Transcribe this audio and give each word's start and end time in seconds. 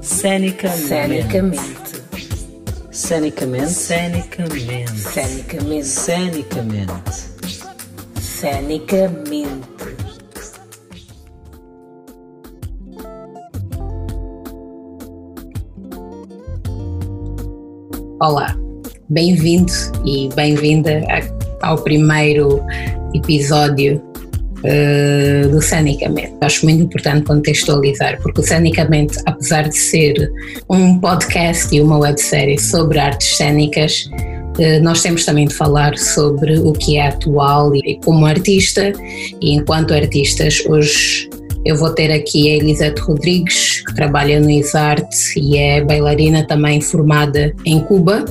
Cenicamente. 0.00 0.78
Cenicamente. 0.80 2.02
Cenicamente. 2.92 3.72
Cenicamente. 3.72 4.96
Cenicamente. 4.96 5.84
Cenicamente. 5.84 7.28
Cenicamente. 8.20 9.68
Olá, 18.20 18.56
bem-vindo 19.08 19.72
e 20.04 20.28
bem-vinda 20.34 21.02
ao 21.62 21.76
primeiro 21.78 22.64
episódio 23.14 24.07
uh, 24.58 25.48
do 25.48 25.60
Cenicamente. 25.60 26.34
Acho 26.40 26.64
muito 26.64 26.82
importante 26.82 27.24
contextualizar, 27.24 28.20
porque 28.22 28.40
o 28.40 28.44
Cenicamente, 28.44 29.18
apesar 29.26 29.68
de 29.68 29.76
ser 29.76 30.32
um 30.68 30.98
podcast 30.98 31.74
e 31.74 31.80
uma 31.80 31.98
websérie 31.98 32.58
sobre 32.58 32.98
artes 32.98 33.36
cênicas, 33.36 34.08
uh, 34.58 34.82
nós 34.82 35.02
temos 35.02 35.24
também 35.24 35.46
de 35.46 35.54
falar 35.54 35.96
sobre 35.98 36.58
o 36.58 36.72
que 36.72 36.96
é 36.96 37.08
atual 37.08 37.74
e 37.74 37.98
como 38.04 38.26
artista 38.26 38.92
e 39.40 39.54
enquanto 39.54 39.94
artistas 39.94 40.62
hoje 40.66 41.28
eu 41.64 41.76
vou 41.76 41.90
ter 41.90 42.10
aqui 42.10 42.50
a 42.50 42.56
Elisete 42.56 43.00
Rodrigues, 43.00 43.82
que 43.86 43.94
trabalha 43.94 44.40
no 44.40 44.48
ISART 44.48 45.06
e 45.36 45.58
é 45.58 45.84
bailarina 45.84 46.46
também 46.46 46.80
formada 46.80 47.54
em 47.64 47.80
Cuba. 47.80 48.24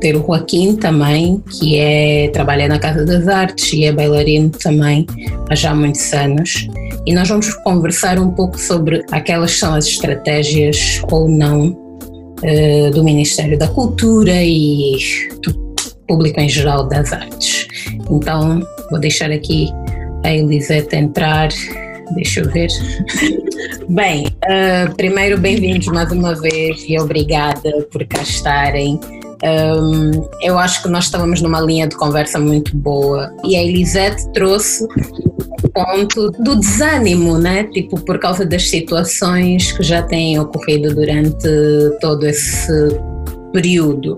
Ter 0.00 0.16
o 0.16 0.24
Joaquim 0.24 0.76
também, 0.76 1.42
que 1.58 1.78
é, 1.78 2.28
trabalha 2.28 2.68
na 2.68 2.78
Casa 2.78 3.04
das 3.04 3.28
Artes 3.28 3.72
e 3.72 3.84
é 3.84 3.92
bailarino 3.92 4.50
também 4.50 5.06
há 5.50 5.54
já 5.54 5.74
muitos 5.74 6.12
anos. 6.12 6.68
E 7.06 7.12
nós 7.14 7.28
vamos 7.28 7.52
conversar 7.62 8.18
um 8.18 8.30
pouco 8.30 8.58
sobre 8.58 9.02
aquelas 9.12 9.52
são 9.52 9.74
as 9.74 9.86
estratégias 9.86 11.00
ou 11.10 11.28
não 11.28 11.68
uh, 11.68 12.90
do 12.92 13.04
Ministério 13.04 13.58
da 13.58 13.68
Cultura 13.68 14.42
e 14.42 14.96
do 15.42 15.54
público 16.08 16.40
em 16.40 16.48
geral 16.48 16.88
das 16.88 17.12
artes. 17.12 17.66
Então, 18.10 18.60
vou 18.90 19.00
deixar 19.00 19.30
aqui 19.30 19.68
a 20.24 20.32
Elisete 20.32 20.96
entrar 20.96 21.50
Deixa 22.12 22.40
eu 22.40 22.50
ver. 22.50 22.68
Bem, 23.88 24.26
uh, 24.26 24.94
primeiro, 24.96 25.38
bem-vindos 25.38 25.86
mais 25.86 26.10
uma 26.12 26.34
vez 26.34 26.84
e 26.88 26.98
obrigada 26.98 27.86
por 27.90 28.04
cá 28.06 28.22
estarem. 28.22 29.00
Um, 29.44 30.26
eu 30.40 30.58
acho 30.58 30.82
que 30.82 30.88
nós 30.88 31.04
estávamos 31.04 31.42
numa 31.42 31.60
linha 31.60 31.86
de 31.86 31.94
conversa 31.96 32.38
muito 32.38 32.74
boa 32.76 33.30
e 33.44 33.54
a 33.56 33.62
Elisete 33.62 34.26
trouxe 34.32 34.84
o 34.84 35.68
ponto 35.68 36.30
do 36.30 36.56
desânimo, 36.56 37.36
né? 37.36 37.64
Tipo, 37.64 38.00
por 38.00 38.18
causa 38.18 38.46
das 38.46 38.70
situações 38.70 39.72
que 39.72 39.82
já 39.82 40.02
têm 40.02 40.38
ocorrido 40.38 40.94
durante 40.94 41.46
todo 42.00 42.26
esse 42.26 42.72
período 43.52 44.16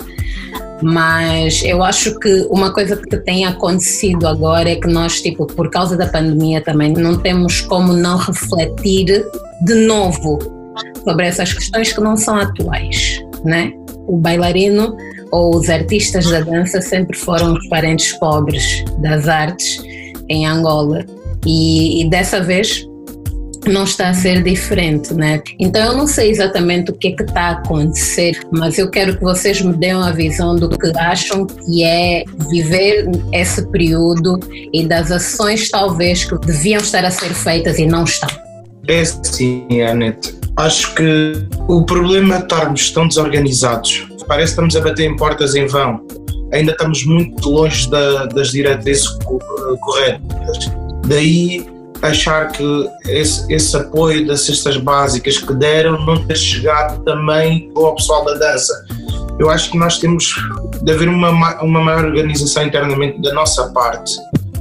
mas 0.83 1.63
eu 1.65 1.83
acho 1.83 2.19
que 2.19 2.47
uma 2.51 2.73
coisa 2.73 2.97
que 2.97 3.17
tem 3.19 3.47
acontecido 3.47 4.27
agora 4.27 4.71
é 4.71 4.77
que 4.77 4.89
nós, 4.89 5.21
tipo, 5.21 5.47
por 5.47 5.71
causa 5.71 5.97
da 5.97 6.07
pandemia 6.07 6.61
também, 6.61 6.93
não 6.93 7.17
temos 7.19 7.63
como 7.63 7.93
não 7.93 8.19
refletir 8.19 9.25
de 9.63 9.75
novo 9.87 10.39
sobre 11.03 11.27
essas 11.27 11.53
questões 11.53 11.93
que 11.93 12.01
não 12.01 12.17
são 12.17 12.37
atuais, 12.37 13.25
né? 13.45 13.73
O 14.07 14.19
bailarino 14.19 14.97
ou 15.33 15.57
os 15.57 15.69
artistas 15.69 16.27
da 16.31 16.41
dança 16.41 16.81
sempre 16.81 17.17
foram 17.17 17.55
os 17.55 17.69
parentes 17.69 18.13
pobres 18.19 18.85
das 18.99 19.29
artes 19.29 19.83
em 20.29 20.47
Angola 20.47 21.05
e, 21.45 22.03
e 22.03 22.11
dessa 22.11 22.41
vez 22.41 22.87
não 23.69 23.85
está 23.85 24.11
a 24.11 24.15
ser 24.15 24.43
diferente, 24.43 25.13
né? 25.15 25.43
Então 25.59 25.85
eu 25.85 25.97
não 25.97 26.07
sei 26.07 26.31
exatamente 26.31 26.91
o 26.91 26.95
que 26.95 27.09
é 27.09 27.13
que 27.13 27.23
está 27.23 27.43
a 27.43 27.51
acontecer, 27.53 28.39
mas 28.53 28.79
eu 28.79 28.91
quero 28.91 29.17
que 29.17 29.23
vocês 29.23 29.61
me 29.61 29.73
deem 29.75 29.93
a 29.93 30.11
visão 30.13 30.55
do 30.55 30.69
que 30.69 30.93
acham 30.99 31.47
que 31.47 31.85
é 31.85 32.25
viver 32.51 33.09
esse 33.33 33.67
período 33.71 34.39
e 34.73 34.87
das 34.87 35.11
ações 35.11 35.69
talvez 35.69 36.25
que 36.25 36.39
deviam 36.39 36.81
estar 36.81 37.05
a 37.05 37.11
ser 37.11 37.31
feitas 37.35 37.79
e 37.79 37.87
não 37.87 38.05
estão. 38.05 38.29
É 38.89 39.05
sim, 39.05 39.83
Anete. 39.83 40.35
Acho 40.57 40.95
que 40.95 41.33
o 41.69 41.83
problema 41.85 42.37
é 42.37 42.39
estarmos 42.39 42.91
tão 42.91 43.09
desorganizados. 43.09 44.07
Parece 44.27 44.55
que 44.55 44.61
estamos 44.61 44.77
a 44.77 44.81
bater 44.81 45.11
em 45.11 45.17
portas 45.17 45.55
em 45.55 45.67
vão. 45.67 46.01
Ainda 46.53 46.73
estamos 46.73 47.05
muito 47.05 47.49
longe 47.49 47.91
da, 47.91 48.27
das 48.27 48.51
diretrizes 48.51 49.09
corretas. 49.81 50.71
Daí 51.07 51.67
achar 52.03 52.53
que 52.53 52.91
esse, 53.09 53.53
esse, 53.53 53.77
apoio 53.77 54.27
das 54.27 54.43
cestas 54.43 54.77
básicas 54.77 55.39
que 55.39 55.55
deram 55.55 56.05
não 56.05 56.25
ter 56.27 56.37
chegado 56.37 57.03
também 57.05 57.71
ao 57.75 57.95
pessoal 57.95 58.25
da 58.25 58.35
dança. 58.35 58.73
Eu 59.39 59.51
acho 59.51 59.71
que 59.71 59.79
nós 59.79 59.99
temos 59.99 60.35
de 60.83 60.93
haver 60.93 61.09
uma, 61.09 61.31
uma 61.63 61.81
maior 61.81 62.05
organização 62.05 62.65
internamente 62.65 63.21
da 63.21 63.33
nossa 63.35 63.71
parte. 63.73 64.13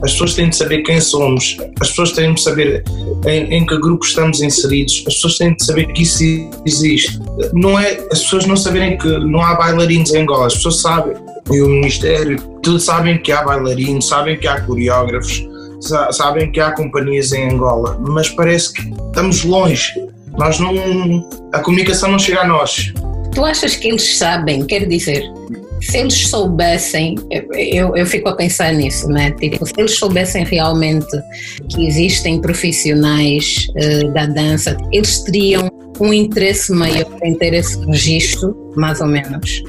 As 0.04 0.12
pessoas 0.12 0.34
têm 0.34 0.50
de 0.50 0.56
saber 0.56 0.84
quem 0.84 1.00
somos, 1.00 1.58
as 1.80 1.90
pessoas 1.90 2.12
têm 2.12 2.34
de 2.34 2.42
saber 2.42 2.84
em, 3.26 3.54
em 3.54 3.66
que 3.66 3.78
grupo 3.80 4.06
estamos 4.06 4.42
inseridos, 4.42 5.04
as 5.08 5.16
pessoas 5.16 5.38
têm 5.38 5.56
de 5.56 5.66
saber 5.66 5.88
que 5.94 6.04
isso 6.04 6.24
existe. 6.66 7.20
Não 7.54 7.80
é 7.80 7.94
as 8.12 8.24
pessoas 8.24 8.46
não 8.46 8.56
saberem 8.56 8.98
que 8.98 9.08
não 9.08 9.42
há 9.42 9.56
bailarinos 9.56 10.14
em 10.14 10.22
Angola, 10.22 10.48
as 10.48 10.56
pessoas 10.56 10.82
sabem. 10.82 11.16
E 11.52 11.62
o 11.62 11.68
Ministério, 11.68 12.38
tudo 12.64 12.80
sabem 12.80 13.20
que 13.20 13.32
há 13.32 13.44
bailarinos, 13.44 14.08
sabem 14.08 14.38
que 14.38 14.48
há 14.48 14.60
coreógrafos, 14.62 15.48
sabem 16.12 16.52
que 16.52 16.60
há 16.60 16.72
companhias 16.72 17.32
em 17.32 17.52
Angola, 17.52 17.98
mas 18.00 18.30
parece 18.30 18.74
que 18.74 18.82
estamos 19.08 19.44
longe. 19.44 19.94
Nós 20.38 20.60
não. 20.60 21.30
A 21.54 21.60
comunicação 21.60 22.12
não 22.12 22.20
chega 22.20 22.42
a 22.42 22.48
nós. 22.48 22.94
Tu 23.34 23.44
achas 23.44 23.76
que 23.76 23.90
eles 23.90 24.18
sabem? 24.18 24.66
Quer 24.66 24.88
dizer, 24.88 25.24
se 25.90 25.98
eles 25.98 26.28
soubessem, 26.28 27.16
eu, 27.30 27.96
eu 27.96 28.06
fico 28.06 28.30
a 28.30 28.36
pensar 28.36 28.74
nisso, 28.74 29.08
né? 29.08 29.32
Tipo, 29.32 29.66
se 29.66 29.74
eles 29.78 29.98
soubessem 29.98 30.44
realmente 30.44 31.08
que 31.70 31.88
existem 31.88 32.42
profissionais 32.42 33.68
uh, 33.72 34.12
da 34.14 34.26
dança, 34.26 34.76
eles 34.92 35.20
teriam 35.24 35.70
um 36.00 36.14
interesse 36.14 36.72
maior 36.72 37.06
em 37.24 37.36
ter 37.36 37.54
esse 37.54 37.80
registro, 37.86 38.74
mais 38.76 39.00
ou 39.00 39.08
menos. 39.08 39.64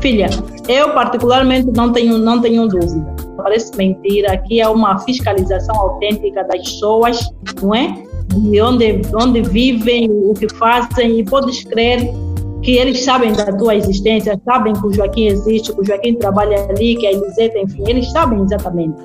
Filha, 0.00 0.28
eu 0.68 0.92
particularmente 0.92 1.70
não 1.74 1.92
tenho, 1.92 2.18
não 2.18 2.40
tenho 2.40 2.68
dúvida 2.68 3.24
parece 3.44 3.76
mentira, 3.76 4.32
aqui 4.32 4.60
é 4.60 4.66
uma 4.66 4.98
fiscalização 5.00 5.76
autêntica 5.76 6.42
das 6.44 6.62
pessoas, 6.62 7.20
não 7.62 7.74
é? 7.74 8.02
De 8.34 8.60
onde, 8.60 9.02
onde 9.14 9.42
vivem, 9.42 10.10
o 10.10 10.32
que 10.32 10.48
fazem, 10.54 11.20
e 11.20 11.24
podes 11.24 11.62
crer 11.62 12.10
que 12.64 12.78
eles 12.78 13.04
sabem 13.04 13.32
da 13.32 13.52
tua 13.52 13.74
existência, 13.74 14.40
sabem 14.44 14.72
que 14.72 14.86
o 14.86 14.92
Joaquim 14.92 15.26
existe, 15.26 15.72
que 15.72 15.80
o 15.80 15.84
Joaquim 15.84 16.14
trabalha 16.14 16.66
ali, 16.70 16.96
que 16.96 17.06
a 17.06 17.12
Eliseta, 17.12 17.58
enfim, 17.58 17.84
eles 17.86 18.10
sabem 18.10 18.42
exatamente. 18.42 18.96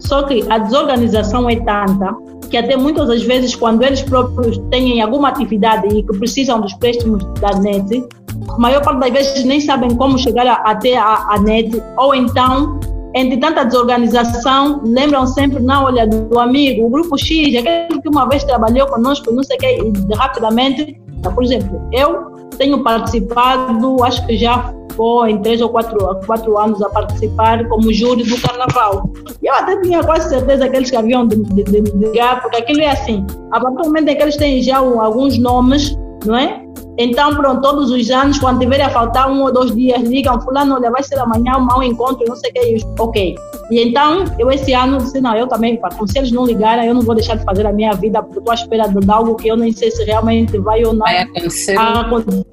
Só 0.00 0.22
que 0.24 0.44
a 0.50 0.58
desorganização 0.58 1.48
é 1.48 1.56
tanta 1.56 2.14
que 2.50 2.56
até 2.56 2.76
muitas 2.76 3.08
das 3.08 3.22
vezes, 3.22 3.54
quando 3.54 3.82
eles 3.82 4.02
próprios 4.02 4.58
têm 4.70 5.00
alguma 5.00 5.28
atividade 5.28 5.86
e 5.96 6.02
que 6.02 6.18
precisam 6.18 6.60
dos 6.60 6.74
préstimos 6.74 7.24
da 7.40 7.52
NET, 7.60 8.04
a 8.48 8.58
maior 8.58 8.82
parte 8.82 8.98
das 8.98 9.10
vezes 9.10 9.44
nem 9.44 9.60
sabem 9.60 9.94
como 9.94 10.18
chegar 10.18 10.46
até 10.64 10.96
a, 10.96 11.26
a 11.30 11.40
NET, 11.40 11.80
ou 11.96 12.14
então 12.14 12.78
entre 13.14 13.38
tanta 13.38 13.64
desorganização, 13.64 14.82
lembram 14.84 15.26
sempre, 15.26 15.60
não, 15.60 15.84
olha, 15.84 16.06
do 16.06 16.38
amigo, 16.38 16.86
o 16.86 16.90
grupo 16.90 17.16
X, 17.16 17.56
aquele 17.56 18.00
que 18.00 18.08
uma 18.08 18.28
vez 18.28 18.44
trabalhou 18.44 18.86
conosco, 18.86 19.32
não 19.32 19.42
sei 19.42 19.56
o 19.56 19.58
que, 19.58 19.66
e 19.66 20.14
rapidamente, 20.14 21.00
por 21.34 21.42
exemplo, 21.42 21.80
eu 21.92 22.39
tenho 22.60 22.82
participado, 22.82 24.04
acho 24.04 24.24
que 24.26 24.36
já 24.36 24.72
foi 24.94 25.30
em 25.30 25.40
três 25.40 25.62
ou 25.62 25.70
quatro, 25.70 25.98
quatro 26.26 26.58
anos 26.58 26.82
a 26.82 26.90
participar 26.90 27.66
como 27.68 27.90
júri 27.90 28.22
do 28.22 28.38
carnaval. 28.38 29.10
E 29.42 29.46
eu 29.46 29.54
até 29.54 29.80
tinha 29.80 30.04
quase 30.04 30.28
certeza 30.28 30.68
que 30.68 30.76
eles 30.76 30.92
haviam 30.92 31.26
de, 31.26 31.36
de, 31.36 31.64
de, 31.64 31.80
ligar, 31.96 32.42
porque 32.42 32.58
aquilo 32.58 32.82
é 32.82 32.90
assim, 32.90 33.26
a 33.50 33.58
partir 33.58 33.78
do 33.78 33.84
momento 33.84 34.08
em 34.08 34.16
que 34.16 34.22
eles 34.22 34.36
têm 34.36 34.62
já 34.62 34.76
alguns 34.76 35.38
nomes, 35.38 35.96
não 36.26 36.36
é? 36.36 36.62
Então, 36.98 37.34
pronto, 37.34 37.62
todos 37.62 37.90
os 37.90 38.10
anos, 38.10 38.38
quando 38.38 38.60
tiver 38.60 38.80
a 38.80 38.90
faltar 38.90 39.30
um 39.30 39.42
ou 39.42 39.52
dois 39.52 39.74
dias, 39.74 40.02
ligam, 40.02 40.40
fulano, 40.40 40.74
olha, 40.74 40.90
vai 40.90 41.02
ser 41.02 41.18
amanhã 41.18 41.56
um 41.56 41.64
mau 41.64 41.82
encontro, 41.82 42.24
não 42.28 42.36
sei 42.36 42.50
o 42.50 42.52
que, 42.52 42.76
ok. 42.98 43.34
E 43.70 43.80
então, 43.80 44.24
eu 44.38 44.50
esse 44.50 44.74
ano 44.74 44.98
disse, 44.98 45.20
não, 45.20 45.34
eu 45.34 45.46
também, 45.46 45.80
se 46.06 46.18
eles 46.18 46.32
não 46.32 46.44
ligarem, 46.44 46.86
eu 46.86 46.94
não 46.94 47.02
vou 47.02 47.14
deixar 47.14 47.36
de 47.36 47.44
fazer 47.44 47.66
a 47.66 47.72
minha 47.72 47.92
vida, 47.92 48.22
porque 48.22 48.38
estou 48.38 48.52
à 48.52 48.54
espera 48.54 48.88
de 48.88 49.10
algo 49.10 49.36
que 49.36 49.48
eu 49.48 49.56
nem 49.56 49.72
sei 49.72 49.90
se 49.90 50.04
realmente 50.04 50.58
vai 50.58 50.84
ou 50.84 50.92
não 50.92 51.00
vai 51.00 51.18
acontecer. 51.22 51.74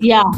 Yeah. 0.02 0.30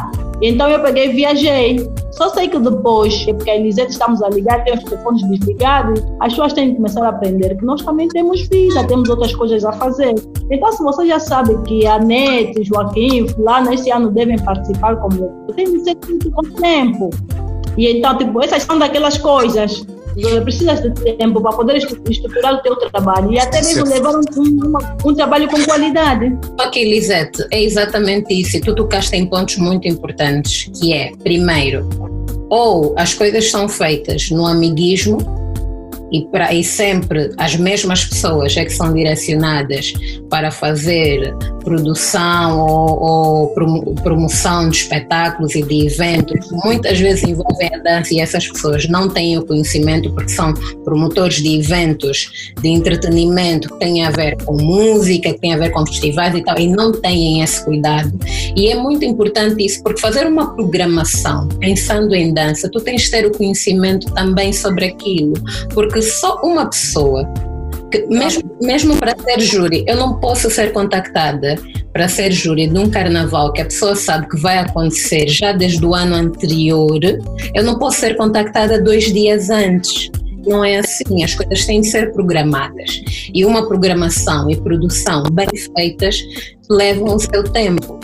Então 0.41 0.69
eu 0.69 0.81
peguei 0.81 1.09
e 1.09 1.13
viajei. 1.13 1.89
Só 2.11 2.29
sei 2.29 2.47
que 2.47 2.59
depois, 2.59 3.25
é 3.27 3.33
porque 3.33 3.49
a 3.49 3.55
Elisete 3.55 3.91
estamos 3.91 4.21
a 4.21 4.29
ligar, 4.29 4.63
tem 4.63 4.73
os 4.73 4.83
telefones 4.83 5.21
desligados, 5.29 6.01
as 6.19 6.33
pessoas 6.33 6.53
têm 6.53 6.71
que 6.71 6.75
começar 6.75 7.05
a 7.05 7.09
aprender 7.09 7.55
que 7.55 7.65
nós 7.65 7.81
também 7.81 8.07
temos 8.09 8.41
vida, 8.47 8.85
temos 8.87 9.09
outras 9.09 9.33
coisas 9.35 9.63
a 9.63 9.71
fazer. 9.73 10.15
Então, 10.51 10.71
se 10.71 10.83
você 10.83 11.07
já 11.07 11.19
sabe 11.19 11.57
que 11.63 11.85
a 11.85 11.99
Nete, 11.99 12.63
Joaquim, 12.63 13.27
Fulano, 13.27 13.73
esse 13.73 13.89
ano 13.91 14.11
devem 14.11 14.37
participar 14.39 14.95
como 14.97 15.47
tem 15.55 15.71
que 15.71 15.79
ser 15.79 15.95
com 15.95 16.43
tempo. 16.61 17.09
E 17.77 17.87
então, 17.97 18.17
tipo, 18.17 18.43
essas 18.43 18.63
são 18.63 18.77
daquelas 18.77 19.17
coisas 19.17 19.85
precisas 20.43 20.81
de 20.81 21.13
tempo 21.13 21.41
para 21.41 21.51
poder 21.55 21.77
estruturar 21.77 22.55
o 22.55 22.57
teu 22.61 22.75
trabalho 22.75 23.31
e 23.31 23.39
até 23.39 23.61
mesmo 23.61 23.85
levar 23.85 24.15
um, 24.15 24.21
um, 24.37 25.09
um 25.09 25.13
trabalho 25.13 25.47
com 25.49 25.63
qualidade. 25.63 26.37
Ok, 26.59 26.83
Lisete, 26.83 27.45
é 27.51 27.61
exatamente 27.61 28.33
isso. 28.33 28.57
E 28.57 28.61
tu 28.61 28.75
tocaste 28.75 29.15
em 29.15 29.25
pontos 29.25 29.57
muito 29.57 29.87
importantes, 29.87 30.69
que 30.79 30.93
é, 30.93 31.11
primeiro, 31.23 31.87
ou 32.49 32.93
as 32.97 33.13
coisas 33.13 33.49
são 33.49 33.69
feitas 33.69 34.29
no 34.31 34.45
amiguismo, 34.45 35.38
e, 36.11 36.25
para, 36.25 36.53
e 36.53 36.63
sempre 36.63 37.31
as 37.37 37.55
mesmas 37.55 38.05
pessoas 38.05 38.55
é 38.57 38.65
que 38.65 38.71
são 38.71 38.93
direcionadas 38.93 39.93
para 40.29 40.51
fazer 40.51 41.33
produção 41.63 42.59
ou, 42.59 42.99
ou, 43.01 43.95
promoção 43.95 44.69
de 44.69 44.77
espetáculos 44.77 45.55
e 45.55 45.61
de 45.61 45.85
eventos, 45.85 46.49
muitas 46.63 46.99
vezes 46.99 47.23
envolvem 47.23 47.69
a 47.73 47.77
dança 47.79 48.13
e 48.13 48.19
essas 48.19 48.47
pessoas 48.47 48.87
não 48.87 49.09
têm 49.09 49.37
o 49.37 49.45
conhecimento 49.45 50.11
porque 50.13 50.29
são 50.29 50.53
promotores 50.83 51.35
de 51.35 51.59
eventos 51.59 52.51
de 52.61 52.69
entretenimento 52.69 53.69
que 53.69 53.79
têm 53.79 54.05
a 54.05 54.11
ver 54.11 54.37
com 54.43 54.55
música, 54.61 55.33
que 55.33 55.39
têm 55.39 55.53
a 55.53 55.57
ver 55.57 55.71
com 55.71 55.85
festivais 55.85 56.35
e 56.35 56.43
tal, 56.43 56.57
e 56.57 56.67
não 56.67 56.91
têm 56.91 57.41
esse 57.41 57.63
cuidado. 57.63 58.11
E 58.55 58.69
é 58.69 58.75
muito 58.75 59.05
importante 59.05 59.63
isso, 59.63 59.81
porque 59.83 59.99
fazer 59.99 60.25
uma 60.25 60.55
programação 60.55 61.47
pensando 61.59 62.15
em 62.15 62.33
dança, 62.33 62.69
tu 62.71 62.79
tens 62.79 63.03
de 63.03 63.11
ter 63.11 63.25
o 63.25 63.31
conhecimento 63.31 64.11
também 64.13 64.51
sobre 64.51 64.85
aquilo, 64.85 65.33
porque 65.73 65.98
porque 65.99 66.01
só 66.01 66.39
uma 66.41 66.65
pessoa, 66.65 67.25
que 67.91 68.05
mesmo, 68.07 68.43
mesmo 68.61 68.95
para 68.97 69.15
ser 69.17 69.41
júri, 69.41 69.83
eu 69.87 69.97
não 69.97 70.19
posso 70.19 70.49
ser 70.49 70.71
contactada 70.71 71.55
para 71.91 72.07
ser 72.07 72.31
júri 72.31 72.67
de 72.67 72.77
um 72.77 72.89
carnaval 72.89 73.51
que 73.51 73.61
a 73.61 73.65
pessoa 73.65 73.95
sabe 73.95 74.29
que 74.29 74.39
vai 74.39 74.59
acontecer 74.59 75.27
já 75.27 75.51
desde 75.51 75.85
o 75.85 75.93
ano 75.93 76.15
anterior, 76.15 76.99
eu 77.53 77.63
não 77.63 77.77
posso 77.77 77.99
ser 77.99 78.15
contactada 78.15 78.81
dois 78.81 79.11
dias 79.11 79.49
antes. 79.49 80.09
Não 80.47 80.63
é 80.63 80.77
assim, 80.77 81.21
as 81.23 81.35
coisas 81.35 81.65
têm 81.65 81.81
de 81.81 81.87
ser 81.87 82.13
programadas. 82.13 83.01
E 83.33 83.43
uma 83.43 83.67
programação 83.67 84.49
e 84.49 84.55
produção 84.55 85.23
bem 85.33 85.49
feitas 85.75 86.17
levam 86.69 87.15
o 87.15 87.19
seu 87.19 87.43
tempo. 87.43 87.99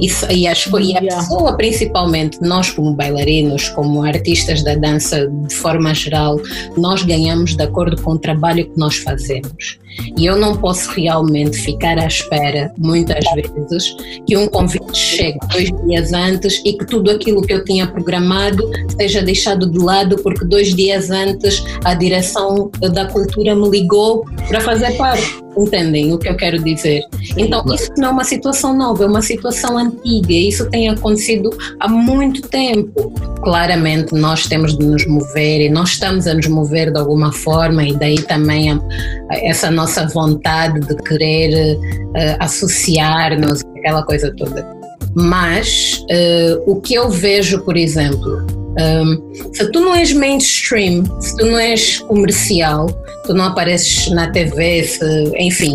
Isso, 0.00 0.26
e, 0.30 0.46
a, 0.46 0.52
e 0.52 0.96
a 0.96 1.00
pessoa, 1.00 1.56
principalmente, 1.56 2.38
nós 2.42 2.70
como 2.70 2.92
bailarinos, 2.92 3.68
como 3.70 4.02
artistas 4.02 4.62
da 4.62 4.74
dança 4.74 5.26
de 5.26 5.54
forma 5.54 5.94
geral, 5.94 6.38
nós 6.76 7.02
ganhamos 7.02 7.56
de 7.56 7.62
acordo 7.62 8.00
com 8.02 8.12
o 8.12 8.18
trabalho 8.18 8.66
que 8.66 8.78
nós 8.78 8.96
fazemos. 8.96 9.78
E 10.18 10.26
eu 10.26 10.36
não 10.36 10.56
posso 10.56 10.90
realmente 10.90 11.56
ficar 11.58 11.98
à 11.98 12.06
espera, 12.06 12.72
muitas 12.78 13.24
vezes, 13.34 13.94
que 14.26 14.36
um 14.36 14.46
convite 14.48 14.96
chegue 14.96 15.38
dois 15.52 15.70
dias 15.86 16.12
antes 16.12 16.62
e 16.64 16.72
que 16.72 16.86
tudo 16.86 17.10
aquilo 17.10 17.42
que 17.42 17.52
eu 17.52 17.64
tinha 17.64 17.86
programado 17.86 18.70
seja 18.98 19.22
deixado 19.22 19.70
de 19.70 19.78
lado 19.78 20.16
porque 20.22 20.44
dois 20.44 20.74
dias 20.74 21.10
antes 21.10 21.62
a 21.84 21.94
direção 21.94 22.70
da 22.92 23.06
cultura 23.06 23.54
me 23.54 23.68
ligou 23.68 24.24
para 24.48 24.60
fazer 24.60 24.96
parte. 24.96 25.46
Entendem 25.58 26.12
o 26.12 26.18
que 26.18 26.28
eu 26.28 26.36
quero 26.36 26.62
dizer? 26.62 27.02
Então, 27.34 27.64
isso 27.74 27.90
não 27.96 28.08
é 28.08 28.10
uma 28.10 28.24
situação 28.24 28.76
nova, 28.76 29.04
é 29.04 29.06
uma 29.06 29.22
situação 29.22 29.78
antiga. 29.78 30.34
Isso 30.34 30.68
tem 30.68 30.90
acontecido 30.90 31.48
há 31.80 31.88
muito 31.88 32.42
tempo. 32.42 33.10
Claramente, 33.42 34.14
nós 34.14 34.46
temos 34.46 34.76
de 34.76 34.84
nos 34.84 35.06
mover 35.06 35.62
e 35.62 35.70
nós 35.70 35.90
estamos 35.90 36.26
a 36.26 36.34
nos 36.34 36.46
mover 36.46 36.92
de 36.92 36.98
alguma 36.98 37.32
forma, 37.32 37.82
e 37.82 37.94
daí 37.94 38.20
também 38.20 38.78
essa 39.30 39.70
nossa 39.70 39.85
vontade 40.12 40.80
de 40.80 40.96
querer 41.02 41.76
uh, 41.76 42.36
associar-nos, 42.40 43.62
aquela 43.78 44.02
coisa 44.04 44.32
toda. 44.36 44.66
Mas 45.14 46.04
uh, 46.10 46.70
o 46.70 46.80
que 46.80 46.94
eu 46.94 47.08
vejo, 47.08 47.60
por 47.62 47.76
exemplo, 47.76 48.46
um, 48.78 49.54
se 49.54 49.70
tu 49.72 49.80
não 49.80 49.94
és 49.94 50.12
mainstream, 50.12 51.04
se 51.20 51.36
tu 51.36 51.46
não 51.46 51.58
és 51.58 51.98
comercial, 52.00 52.86
tu 53.24 53.32
não 53.32 53.46
apareces 53.46 54.08
na 54.10 54.30
TV, 54.30 54.84
se, 54.84 55.32
enfim, 55.38 55.74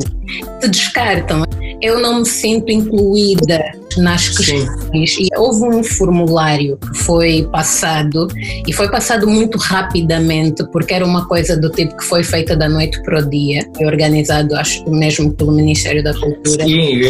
te 0.59 0.67
descartam. 0.67 1.43
Eu 1.81 1.99
não 1.99 2.19
me 2.19 2.25
sinto 2.25 2.71
incluída 2.71 3.80
nas 3.97 4.29
questões. 4.29 5.13
Sim. 5.13 5.23
E 5.23 5.27
houve 5.38 5.63
um 5.63 5.83
formulário 5.83 6.77
que 6.77 6.97
foi 6.99 7.47
passado 7.51 8.27
e 8.67 8.73
foi 8.73 8.89
passado 8.89 9.27
muito 9.27 9.57
rapidamente, 9.57 10.63
porque 10.71 10.93
era 10.93 11.05
uma 11.05 11.25
coisa 11.25 11.57
do 11.57 11.69
tipo 11.69 11.95
que 11.97 12.03
foi 12.03 12.23
feita 12.23 12.55
da 12.55 12.67
noite 12.69 13.01
para 13.03 13.19
o 13.19 13.29
dia, 13.29 13.67
organizado, 13.81 14.55
acho 14.55 14.89
mesmo 14.89 15.33
pelo 15.33 15.51
Ministério 15.51 16.03
da 16.03 16.13
Cultura. 16.13 16.63
Sim. 16.63 17.01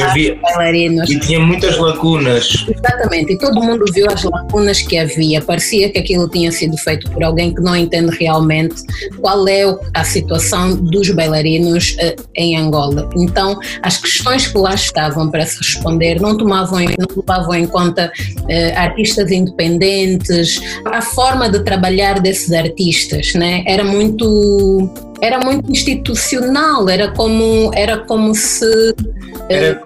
E 1.09 1.19
tinha 1.19 1.39
muitas 1.39 1.77
lacunas. 1.77 2.65
Exatamente, 2.67 3.33
e 3.33 3.37
todo 3.37 3.61
mundo 3.61 3.85
viu 3.93 4.07
as 4.09 4.23
lacunas 4.23 4.81
que 4.81 4.97
havia. 4.97 5.41
Parecia 5.41 5.89
que 5.89 5.99
aquilo 5.99 6.27
tinha 6.29 6.51
sido 6.51 6.77
feito 6.77 7.09
por 7.11 7.23
alguém 7.23 7.53
que 7.53 7.61
não 7.61 7.75
entende 7.75 8.15
realmente 8.17 8.75
qual 9.19 9.47
é 9.47 9.63
a 9.93 10.03
situação 10.03 10.75
dos 10.75 11.09
bailarinos 11.11 11.95
uh, 11.99 12.21
em 12.35 12.57
Angola. 12.57 13.09
Então, 13.15 13.59
as 13.81 13.97
questões 13.97 14.47
que 14.47 14.57
lá 14.57 14.73
estavam 14.73 15.29
para 15.29 15.45
se 15.45 15.57
responder 15.57 16.19
não 16.19 16.37
tomavam 16.37 16.70
levavam 16.71 16.81
em, 16.81 16.95
não 16.97 17.07
levavam 17.15 17.55
em 17.55 17.67
conta 17.67 18.11
uh, 18.39 18.77
artistas 18.77 19.31
independentes, 19.31 20.59
a 20.85 21.01
forma 21.01 21.49
de 21.49 21.63
trabalhar 21.63 22.19
desses 22.19 22.51
artistas, 22.51 23.33
né? 23.33 23.63
Era 23.67 23.83
muito 23.83 24.89
era 25.21 25.39
muito 25.39 25.71
institucional, 25.71 26.89
era 26.89 27.11
como 27.11 27.71
era 27.75 27.97
como 27.99 28.33
se 28.33 28.65
uh, 28.65 28.95
era, 29.49 29.83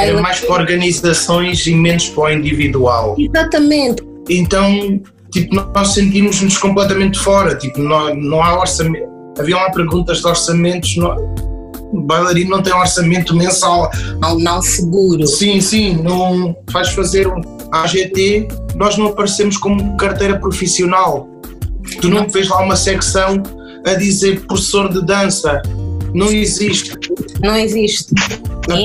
era 0.00 0.20
mais 0.20 0.40
para 0.40 0.54
organizações 0.54 1.66
e 1.66 1.74
menos 1.74 2.08
para 2.08 2.24
o 2.24 2.30
individual. 2.30 3.16
Exatamente. 3.18 4.02
Então, 4.28 5.00
tipo, 5.30 5.54
nós 5.54 5.88
sentimos-nos 5.88 6.56
completamente 6.58 7.18
fora, 7.18 7.54
tipo, 7.56 7.78
não, 7.80 8.14
não 8.14 8.42
há 8.42 8.58
orçamento. 8.60 9.10
Havia 9.38 9.56
lá 9.56 9.70
perguntas 9.70 10.20
de 10.20 10.26
orçamentos, 10.26 10.96
não, 10.96 11.16
bailarino 12.00 12.50
não 12.50 12.62
tem 12.62 12.72
um 12.72 12.78
orçamento 12.78 13.34
mensal. 13.34 13.90
Não, 14.20 14.38
não 14.38 14.62
seguro. 14.62 15.26
Sim, 15.26 15.60
sim, 15.60 15.94
não 16.02 16.56
faz 16.70 16.90
fazer 16.90 17.26
um 17.26 17.40
AGT, 17.70 18.48
nós 18.74 18.96
não 18.96 19.06
aparecemos 19.06 19.56
como 19.56 19.96
carteira 19.96 20.38
profissional. 20.38 21.28
Tu 22.00 22.08
não, 22.08 22.22
não 22.22 22.28
vês 22.28 22.48
lá 22.48 22.60
uma 22.60 22.76
secção 22.76 23.42
a 23.86 23.94
dizer 23.94 24.40
professor 24.46 24.92
de 24.92 25.04
dança. 25.04 25.60
Não 26.14 26.30
existe. 26.30 26.92
Não 27.40 27.56
existe. 27.56 28.14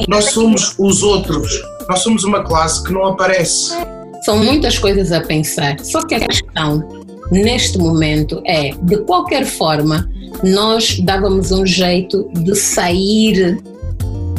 Nós 0.08 0.26
somos 0.32 0.74
os 0.80 1.04
outros. 1.04 1.52
Nós 1.90 2.00
somos 2.00 2.24
uma 2.24 2.44
classe 2.44 2.84
que 2.84 2.92
não 2.92 3.06
aparece. 3.06 3.74
São 4.24 4.44
muitas 4.44 4.78
coisas 4.78 5.12
a 5.12 5.22
pensar. 5.22 5.80
Só 5.80 6.06
que 6.06 6.16
a 6.16 6.20
questão 6.20 7.06
neste 7.32 7.78
momento 7.78 8.42
é, 8.46 8.72
de 8.82 8.98
qualquer 9.04 9.46
forma, 9.46 10.10
nós 10.44 11.00
dávamos 11.00 11.52
um 11.52 11.66
jeito 11.66 12.30
de 12.34 12.56
sair 12.56 13.58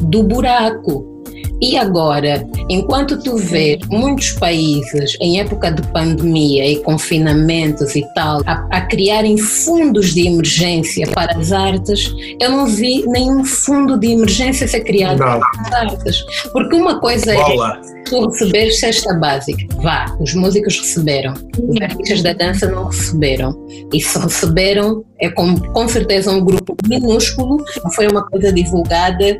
do 0.02 0.22
buraco. 0.22 1.17
E 1.60 1.76
agora, 1.76 2.46
enquanto 2.68 3.20
tu 3.20 3.36
vês 3.36 3.78
muitos 3.88 4.32
países 4.32 5.16
em 5.20 5.40
época 5.40 5.72
de 5.72 5.82
pandemia 5.88 6.70
e 6.70 6.76
confinamentos 6.82 7.96
e 7.96 8.02
tal, 8.14 8.40
a, 8.46 8.66
a, 8.70 8.80
criarem 8.82 9.36
fundos 9.36 10.14
de 10.14 10.26
emergência 10.26 11.06
para 11.08 11.36
as 11.36 11.50
artes, 11.50 12.14
eu 12.40 12.50
não 12.50 12.66
vi 12.66 13.04
nenhum 13.08 13.44
fundo 13.44 13.98
de 13.98 14.12
emergência 14.12 14.68
ser 14.68 14.80
criado 14.80 15.18
não. 15.18 15.40
para 15.40 15.50
as 15.62 15.72
artes. 15.72 16.24
Porque 16.52 16.76
uma 16.76 17.00
coisa 17.00 17.32
é 17.32 17.36
Bola. 17.36 17.80
é 17.84 17.98
tu 18.04 18.28
receber 18.28 18.70
cesta 18.70 19.14
básica, 19.14 19.64
vá, 19.82 20.06
os 20.20 20.34
músicos 20.34 20.78
receberam, 20.78 21.34
os 21.58 21.80
artistas 21.80 22.22
da 22.22 22.32
dança 22.32 22.70
não 22.70 22.86
receberam. 22.86 23.66
E 23.92 24.00
se 24.00 24.18
receberam, 24.18 25.04
é 25.20 25.28
com, 25.30 25.56
com 25.56 25.88
certeza 25.88 26.30
um 26.30 26.44
grupo 26.44 26.76
minúsculo, 26.88 27.64
não 27.82 27.90
foi 27.92 28.06
uma 28.08 28.24
coisa 28.26 28.52
divulgada 28.52 29.36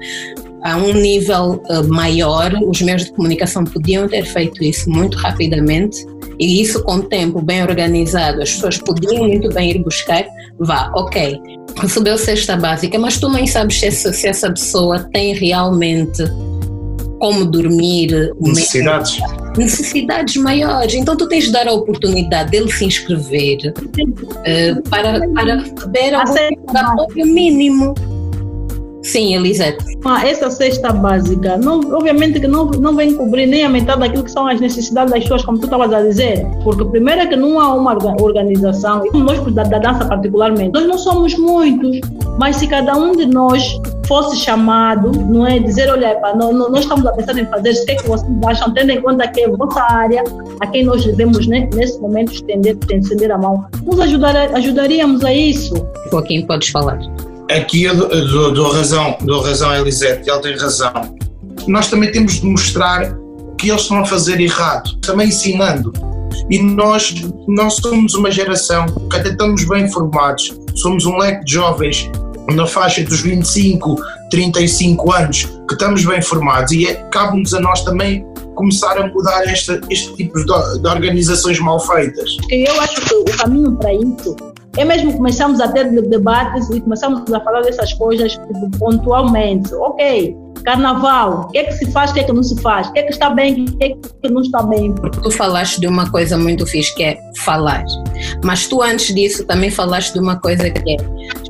a 0.62 0.76
um 0.76 0.92
nível 0.92 1.62
uh, 1.68 1.86
maior, 1.88 2.52
os 2.66 2.80
meios 2.80 3.04
de 3.04 3.12
comunicação 3.12 3.64
podiam 3.64 4.08
ter 4.08 4.24
feito 4.24 4.62
isso 4.62 4.90
muito 4.90 5.16
rapidamente 5.16 6.04
e 6.38 6.62
isso 6.62 6.82
com 6.84 6.96
o 6.96 7.02
tempo 7.02 7.42
bem 7.42 7.62
organizado, 7.62 8.42
as 8.42 8.52
pessoas 8.52 8.78
podiam 8.78 9.26
muito 9.26 9.48
bem 9.50 9.70
ir 9.70 9.82
buscar, 9.82 10.24
vá, 10.58 10.90
ok, 10.94 11.40
recebeu 11.76 12.16
cesta 12.16 12.56
básica, 12.56 12.98
mas 12.98 13.18
tu 13.18 13.28
nem 13.28 13.46
sabes 13.46 13.80
se 13.80 13.86
essa, 13.86 14.12
se 14.12 14.26
essa 14.26 14.50
pessoa 14.50 15.00
tem 15.12 15.34
realmente 15.34 16.22
como 17.18 17.44
dormir. 17.44 18.32
Necessidades. 18.40 19.18
Necessidades 19.56 20.36
maiores. 20.36 20.94
Então 20.94 21.16
tu 21.16 21.26
tens 21.28 21.44
de 21.44 21.52
dar 21.52 21.66
a 21.66 21.72
oportunidade 21.72 22.50
dele 22.52 22.70
se 22.70 22.84
inscrever 22.84 23.74
uh, 23.76 24.88
para, 24.88 25.28
para 25.30 25.56
receber 25.56 26.12
o 26.14 26.76
apoio 26.76 27.26
mínimo. 27.26 27.94
Sim, 29.02 29.35
Elisete. 29.35 29.85
Ah, 30.05 30.26
essa 30.26 30.50
cesta 30.50 30.93
básica, 30.93 31.57
não, 31.57 31.81
obviamente 31.95 32.40
que 32.40 32.49
não, 32.49 32.67
não 32.67 32.97
vem 32.97 33.14
cobrir 33.14 33.47
nem 33.47 33.64
a 33.64 33.69
metade 33.69 34.00
daquilo 34.00 34.25
que 34.25 34.31
são 34.31 34.47
as 34.47 34.61
necessidades 34.61 35.12
das 35.12 35.23
pessoas, 35.23 35.45
como 35.45 35.59
tu 35.59 35.64
estavas 35.64 35.93
a 35.93 36.02
dizer. 36.02 36.45
Porque 36.64 36.85
primeiro 36.85 37.23
é 37.23 37.26
que 37.26 37.37
não 37.37 37.61
há 37.61 37.75
uma 37.75 37.97
organização, 38.21 39.05
nós 39.14 39.40
da, 39.55 39.62
da 39.62 39.78
dança 39.78 40.05
particularmente, 40.07 40.73
nós 40.73 40.87
não 40.87 40.99
somos 40.99 41.37
muitos, 41.38 42.00
mas 42.38 42.57
se 42.57 42.67
cada 42.67 42.97
um 42.97 43.12
de 43.12 43.26
nós 43.26 43.81
fosse 44.07 44.37
chamado, 44.38 45.12
não 45.12 45.47
é 45.47 45.59
dizer, 45.59 45.90
olha, 45.90 46.17
pá, 46.17 46.35
nós, 46.35 46.55
nós 46.55 46.81
estamos 46.81 47.07
a 47.07 47.12
pensar 47.12 47.37
em 47.38 47.47
fazer, 47.47 47.75
sei 47.75 47.95
que 47.97 48.09
vocês 48.09 48.33
acham, 48.47 48.73
tendo 48.73 48.90
em 48.90 49.00
conta 49.00 49.28
que 49.28 49.43
é 49.43 49.47
a 49.47 49.50
vossa 49.50 49.83
área, 49.83 50.25
a 50.61 50.67
quem 50.67 50.85
nós 50.85 51.05
devemos 51.05 51.47
né, 51.47 51.69
nesse 51.75 52.00
momento 52.00 52.33
estender, 52.33 52.76
estender 52.90 53.31
a 53.31 53.38
mão, 53.38 53.67
nos 53.85 54.00
ajudar, 54.00 54.35
ajudaríamos 54.55 55.23
a 55.25 55.33
isso. 55.33 55.75
Joaquim, 56.11 56.47
podes 56.47 56.71
falar. 56.71 56.99
Aqui 57.50 57.85
eu 57.85 57.97
dou, 57.97 58.52
dou 58.52 58.73
razão, 58.73 59.17
dou 59.23 59.40
razão 59.40 59.71
a 59.71 59.78
Elisete, 59.78 60.28
ela 60.28 60.40
tem 60.40 60.55
razão. 60.57 60.93
Nós 61.67 61.88
também 61.88 62.12
temos 62.12 62.40
de 62.40 62.47
mostrar 62.47 63.17
que 63.57 63.71
eles 63.71 63.83
estão 63.83 64.00
a 64.00 64.05
fazer 64.05 64.38
errado, 64.38 64.99
também 65.00 65.28
ensinando. 65.28 65.90
E 66.50 66.62
nós, 66.62 67.14
nós 67.47 67.76
somos 67.76 68.14
uma 68.14 68.31
geração 68.31 68.85
que 69.11 69.17
até 69.17 69.31
estamos 69.31 69.64
bem 69.64 69.85
informados, 69.85 70.55
somos 70.75 71.07
um 71.07 71.17
leque 71.17 71.45
de 71.47 71.55
jovens 71.55 72.11
na 72.55 72.67
faixa 72.67 73.02
dos 73.02 73.23
25, 73.23 73.97
35 74.31 75.12
anos, 75.12 75.45
que 75.67 75.73
estamos 75.73 76.05
bem 76.05 76.21
formados 76.21 76.73
e 76.73 76.87
é, 76.87 76.95
cabe-nos 77.11 77.55
a 77.55 77.61
nós 77.61 77.83
também 77.83 78.26
começar 78.55 78.99
a 78.99 79.07
mudar 79.07 79.45
esta, 79.45 79.81
este 79.88 80.14
tipo 80.17 80.38
de, 80.38 80.81
de 80.81 80.88
organizações 80.88 81.59
mal 81.61 81.81
feitas. 81.81 82.37
Eu 82.50 82.81
acho 82.81 83.00
que 83.02 83.14
o 83.14 83.25
caminho 83.25 83.76
para 83.76 83.95
isso 83.95 84.37
é 84.78 84.85
mesmo 84.85 85.12
começamos 85.12 85.61
a 85.61 85.68
ter 85.68 85.90
debates 86.08 86.70
e 86.70 86.80
começamos 86.80 87.30
a 87.32 87.40
falar 87.40 87.62
dessas 87.62 87.92
coisas 87.94 88.38
pontualmente. 88.78 89.75
Ok, 89.75 90.37
carnaval, 90.64 91.42
o 91.42 91.49
que 91.49 91.58
é 91.58 91.64
que 91.64 91.73
se 91.73 91.90
faz, 91.90 92.12
o 92.12 92.14
que 92.14 92.20
é 92.20 92.25
que 92.25 92.32
não 92.32 92.42
se 92.42 92.61
faz, 92.62 92.88
o 92.88 92.92
que 92.92 93.00
é 93.00 93.02
que 93.02 93.11
está 93.11 93.30
bem, 93.30 93.64
o 93.64 93.76
que 93.76 93.85
é 93.85 93.88
que 93.90 94.28
não 94.30 94.40
está 94.40 94.62
bem. 94.62 94.94
Tu 94.94 95.30
falaste 95.32 95.80
de 95.80 95.88
uma 95.88 96.08
coisa 96.11 96.38
muito 96.38 96.64
fixe 96.64 96.94
que 96.94 97.02
é 97.02 97.18
falar, 97.38 97.85
mas 98.44 98.68
tu 98.68 98.80
antes 98.80 99.12
disso 99.12 99.44
também 99.44 99.70
falaste 99.70 100.12
de 100.12 100.20
uma 100.20 100.38
coisa 100.38 100.70
que 100.70 100.92
é 100.92 100.97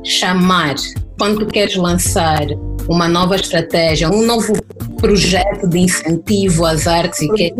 chamar. 0.03 0.75
Quando 1.19 1.45
queres 1.45 1.75
lançar 1.75 2.47
uma 2.87 3.07
nova 3.09 3.35
estratégia, 3.35 4.09
um 4.09 4.25
novo 4.25 4.53
projeto 4.99 5.67
de 5.67 5.79
incentivo 5.79 6.65
às 6.65 6.87
artes 6.87 7.21
e 7.21 7.29
que 7.29 7.53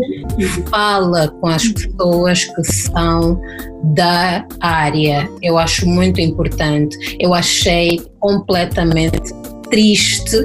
fala 0.70 1.28
com 1.28 1.46
as 1.48 1.68
pessoas 1.68 2.44
que 2.44 2.64
são 2.64 3.38
da 3.94 4.46
área. 4.60 5.30
Eu 5.42 5.58
acho 5.58 5.86
muito 5.86 6.22
importante. 6.22 6.96
Eu 7.20 7.34
achei 7.34 8.02
completamente 8.18 9.32
triste 9.70 10.38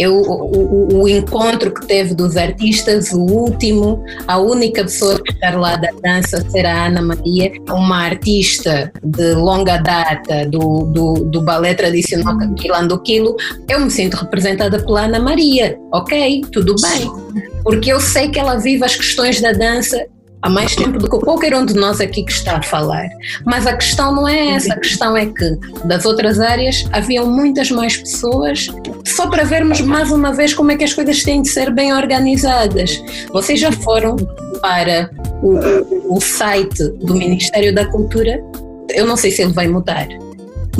eu, 0.00 0.16
o, 0.16 1.02
o, 1.02 1.08
encontro 1.08 1.70
que 1.74 1.86
teve 1.86 2.14
dos 2.14 2.34
artistas, 2.34 3.12
o 3.12 3.20
último, 3.20 4.02
a 4.26 4.38
única 4.38 4.82
pessoa 4.82 5.22
que 5.22 5.30
está 5.30 5.50
lá 5.50 5.76
da 5.76 5.90
dança 6.02 6.42
será 6.50 6.74
a 6.74 6.86
Ana 6.86 7.02
Maria, 7.02 7.52
uma 7.68 8.04
artista 8.06 8.90
de 9.04 9.34
longa 9.34 9.76
data 9.76 10.46
do, 10.46 10.86
do, 10.86 11.14
do 11.24 11.42
balé 11.42 11.74
tradicional 11.74 12.34
Quilando 12.56 12.98
Quilo. 13.02 13.36
Eu 13.68 13.80
me 13.80 13.90
sinto 13.90 14.16
representada 14.16 14.82
pela 14.82 15.02
Ana 15.02 15.20
Maria, 15.20 15.78
ok, 15.92 16.40
tudo 16.50 16.74
bem. 16.80 17.10
Porque 17.62 17.92
eu 17.92 18.00
sei 18.00 18.30
que 18.30 18.38
ela 18.38 18.56
vive 18.56 18.82
as 18.82 18.96
questões 18.96 19.38
da 19.38 19.52
dança 19.52 20.02
há 20.42 20.48
mais 20.48 20.74
tempo 20.74 20.98
do 20.98 21.08
que 21.08 21.18
qualquer 21.18 21.54
um 21.54 21.64
de 21.64 21.74
nós 21.74 22.00
aqui 22.00 22.22
que 22.22 22.32
está 22.32 22.56
a 22.56 22.62
falar. 22.62 23.08
Mas 23.44 23.66
a 23.66 23.76
questão 23.76 24.14
não 24.14 24.28
é 24.28 24.54
essa, 24.54 24.72
a 24.72 24.78
questão 24.78 25.16
é 25.16 25.26
que 25.26 25.56
das 25.84 26.04
outras 26.04 26.40
áreas 26.40 26.84
haviam 26.92 27.26
muitas 27.26 27.70
mais 27.70 27.96
pessoas, 27.96 28.68
só 29.04 29.28
para 29.28 29.44
vermos 29.44 29.80
mais 29.80 30.10
uma 30.10 30.32
vez 30.32 30.54
como 30.54 30.70
é 30.70 30.76
que 30.76 30.84
as 30.84 30.92
coisas 30.92 31.22
têm 31.22 31.42
de 31.42 31.48
ser 31.48 31.70
bem 31.72 31.92
organizadas. 31.92 33.02
Vocês 33.32 33.60
já 33.60 33.72
foram 33.72 34.16
para 34.60 35.10
o, 35.42 36.16
o 36.16 36.20
site 36.20 36.88
do 37.00 37.14
Ministério 37.14 37.74
da 37.74 37.86
Cultura? 37.86 38.42
Eu 38.90 39.06
não 39.06 39.16
sei 39.16 39.30
se 39.30 39.42
ele 39.42 39.52
vai 39.52 39.68
mudar 39.68 40.08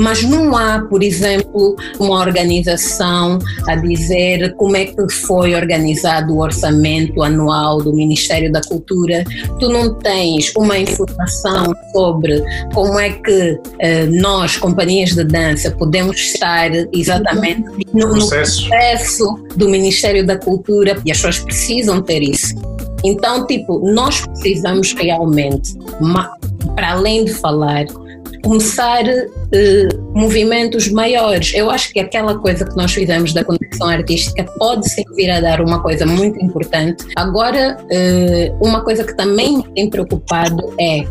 mas 0.01 0.23
não 0.23 0.57
há, 0.57 0.81
por 0.81 1.03
exemplo, 1.03 1.75
uma 1.99 2.19
organização 2.19 3.37
a 3.67 3.75
dizer 3.75 4.53
como 4.55 4.75
é 4.75 4.85
que 4.85 5.09
foi 5.09 5.53
organizado 5.53 6.33
o 6.33 6.39
orçamento 6.39 7.21
anual 7.21 7.77
do 7.81 7.93
Ministério 7.93 8.51
da 8.51 8.61
Cultura. 8.61 9.23
Tu 9.59 9.69
não 9.69 9.93
tens 9.93 10.51
uma 10.55 10.77
informação 10.77 11.71
sobre 11.93 12.43
como 12.73 12.99
é 12.99 13.11
que 13.11 13.59
eh, 13.79 14.07
nós, 14.07 14.57
companhias 14.57 15.11
de 15.11 15.23
dança, 15.23 15.69
podemos 15.71 16.17
estar 16.17 16.71
exatamente 16.91 17.63
no, 17.93 18.15
no 18.15 18.27
processo 18.27 19.35
do 19.55 19.69
Ministério 19.69 20.25
da 20.25 20.37
Cultura 20.37 20.99
e 21.05 21.11
as 21.11 21.17
pessoas 21.17 21.39
precisam 21.39 22.01
ter 22.01 22.23
isso. 22.23 22.55
Então, 23.03 23.45
tipo, 23.47 23.79
nós 23.91 24.25
precisamos 24.25 24.93
realmente, 24.93 25.75
para 26.75 26.91
além 26.91 27.25
de 27.25 27.33
falar, 27.33 27.85
começar 28.41 29.03
uh, 29.03 30.13
movimentos 30.13 30.89
maiores. 30.89 31.53
Eu 31.53 31.69
acho 31.69 31.91
que 31.91 31.99
aquela 31.99 32.37
coisa 32.37 32.65
que 32.65 32.75
nós 32.75 32.91
fizemos 32.91 33.33
da 33.33 33.43
conexão 33.43 33.87
artística 33.87 34.43
pode 34.57 34.89
servir 34.89 35.29
a 35.29 35.39
dar 35.39 35.61
uma 35.61 35.81
coisa 35.81 36.05
muito 36.05 36.43
importante. 36.43 37.05
Agora, 37.15 37.77
uh, 37.81 38.65
uma 38.65 38.81
coisa 38.81 39.03
que 39.03 39.15
também 39.15 39.57
me 39.57 39.63
tem 39.73 39.89
preocupado 39.89 40.73
é 40.79 41.05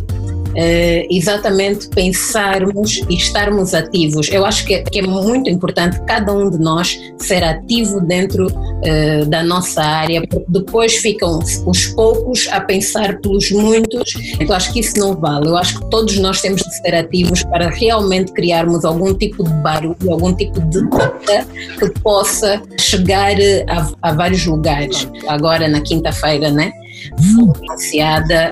Uh, 0.50 1.07
exatamente 1.11 1.88
pensarmos 1.88 3.02
e 3.09 3.14
estarmos 3.14 3.73
ativos. 3.73 4.28
Eu 4.30 4.45
acho 4.45 4.66
que, 4.66 4.83
que, 4.83 4.99
é 4.99 5.02
muito 5.02 5.49
importante 5.49 6.00
cada 6.07 6.33
um 6.33 6.50
de 6.50 6.59
nós 6.59 6.99
ser 7.19 7.45
ativo 7.45 8.00
dentro 8.00 8.49
uh, 8.49 9.26
da 9.26 9.42
nossa 9.45 9.80
área, 9.80 10.21
porque 10.26 10.45
depois 10.49 10.97
ficam 10.97 11.38
os 11.66 11.87
poucos 11.88 12.49
a 12.50 12.61
pensar 12.61 13.19
pelos 13.21 13.50
muitos. 13.52 14.12
Então 14.40 14.57
acho 14.57 14.73
que 14.73 14.80
isso 14.80 14.99
não 14.99 15.14
vale. 15.14 15.49
Eu 15.49 15.57
acho 15.57 15.78
que 15.78 15.90
todos 15.90 16.19
nós 16.19 16.40
temos 16.40 16.61
de 16.62 16.76
ser 16.78 16.95
ativos 16.95 17.45
para 17.45 17.69
realmente 17.71 18.33
criarmos 18.33 18.85
algum 18.85 19.14
tipo 19.14 19.45
de 19.45 19.54
barulho, 19.62 20.11
algum 20.11 20.35
tipo 20.35 20.61
de 20.62 20.78
luta 20.80 21.47
que 21.78 21.90
possa 22.00 22.61
chegar 22.78 23.37
a, 23.69 23.88
a 24.02 24.12
vários 24.12 24.45
lugares. 24.47 25.07
Agora 25.28 25.69
na 25.69 25.80
quinta-feira, 25.80 26.50
né? 26.50 26.73
Foi 27.35 27.69
anunciada 27.69 28.50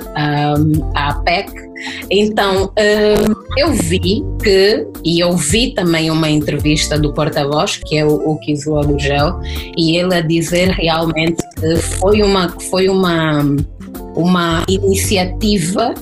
um, 0.59 0.93
a 0.95 1.09
APEC 1.09 1.69
então, 2.11 2.65
hum, 2.65 3.35
eu 3.57 3.73
vi 3.73 4.25
que, 4.43 4.87
e 5.05 5.21
eu 5.21 5.37
vi 5.37 5.75
também 5.75 6.11
uma 6.11 6.29
entrevista 6.29 6.99
do 6.99 7.13
porta-voz, 7.13 7.77
que 7.77 7.97
é 7.97 8.05
o, 8.05 8.15
o 8.15 8.39
Kizua 8.41 8.85
Gugel, 8.85 9.41
e 9.77 9.97
ele 9.97 10.15
a 10.15 10.21
dizer 10.21 10.71
realmente 10.71 11.43
que 11.59 11.77
foi 11.77 12.23
uma, 12.23 12.49
foi 12.71 12.89
uma, 12.89 13.43
uma 14.15 14.65
iniciativa 14.69 15.95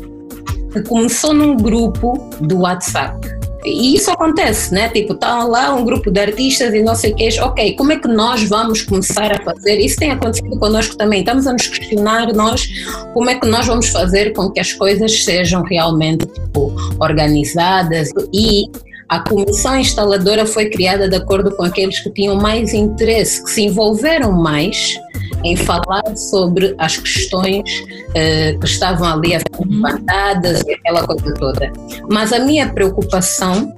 que 0.72 0.82
começou 0.82 1.34
num 1.34 1.56
grupo 1.56 2.14
do 2.40 2.60
WhatsApp 2.60 3.35
e 3.66 3.96
isso 3.96 4.10
acontece, 4.10 4.72
né? 4.72 4.88
Tipo, 4.88 5.14
tá 5.14 5.44
lá 5.44 5.74
um 5.74 5.84
grupo 5.84 6.10
de 6.10 6.20
artistas 6.20 6.72
e 6.72 6.82
não 6.82 6.94
sei 6.94 7.12
o 7.12 7.16
que, 7.16 7.40
ok, 7.40 7.74
como 7.74 7.92
é 7.92 7.98
que 7.98 8.08
nós 8.08 8.42
vamos 8.44 8.82
começar 8.82 9.32
a 9.32 9.42
fazer? 9.42 9.78
Isso 9.78 9.96
tem 9.96 10.12
acontecido 10.12 10.56
connosco 10.58 10.96
também. 10.96 11.20
Estamos 11.20 11.46
a 11.46 11.52
nos 11.52 11.66
questionar 11.66 12.32
nós 12.32 12.68
como 13.12 13.28
é 13.28 13.34
que 13.34 13.46
nós 13.46 13.66
vamos 13.66 13.88
fazer 13.88 14.32
com 14.32 14.50
que 14.50 14.60
as 14.60 14.72
coisas 14.72 15.24
sejam 15.24 15.62
realmente 15.62 16.26
tipo, 16.26 16.72
organizadas 17.00 18.10
e 18.32 18.70
a 19.08 19.20
comissão 19.20 19.78
instaladora 19.78 20.46
foi 20.46 20.68
criada 20.68 21.08
de 21.08 21.16
acordo 21.16 21.54
com 21.54 21.62
aqueles 21.62 22.00
que 22.00 22.10
tinham 22.10 22.36
mais 22.36 22.74
interesse, 22.74 23.42
que 23.42 23.50
se 23.50 23.62
envolveram 23.62 24.32
mais 24.32 24.98
em 25.46 25.56
falar 25.56 26.16
sobre 26.16 26.74
as 26.78 26.96
questões 26.96 27.80
uh, 27.80 28.58
que 28.58 28.66
estavam 28.66 29.08
ali 29.08 29.34
a 29.34 29.38
ser 29.38 29.66
levantadas 29.66 30.62
e 30.62 30.72
aquela 30.72 31.06
coisa 31.06 31.34
toda. 31.34 31.72
Mas 32.10 32.32
a 32.32 32.40
minha 32.40 32.68
preocupação 32.68 33.74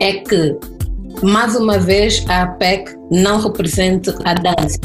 é 0.00 0.14
que, 0.14 0.56
mais 1.22 1.54
uma 1.54 1.78
vez, 1.78 2.24
a 2.28 2.42
APEC 2.42 2.94
não 3.10 3.40
represente 3.40 4.10
a 4.24 4.34
dança, 4.34 4.78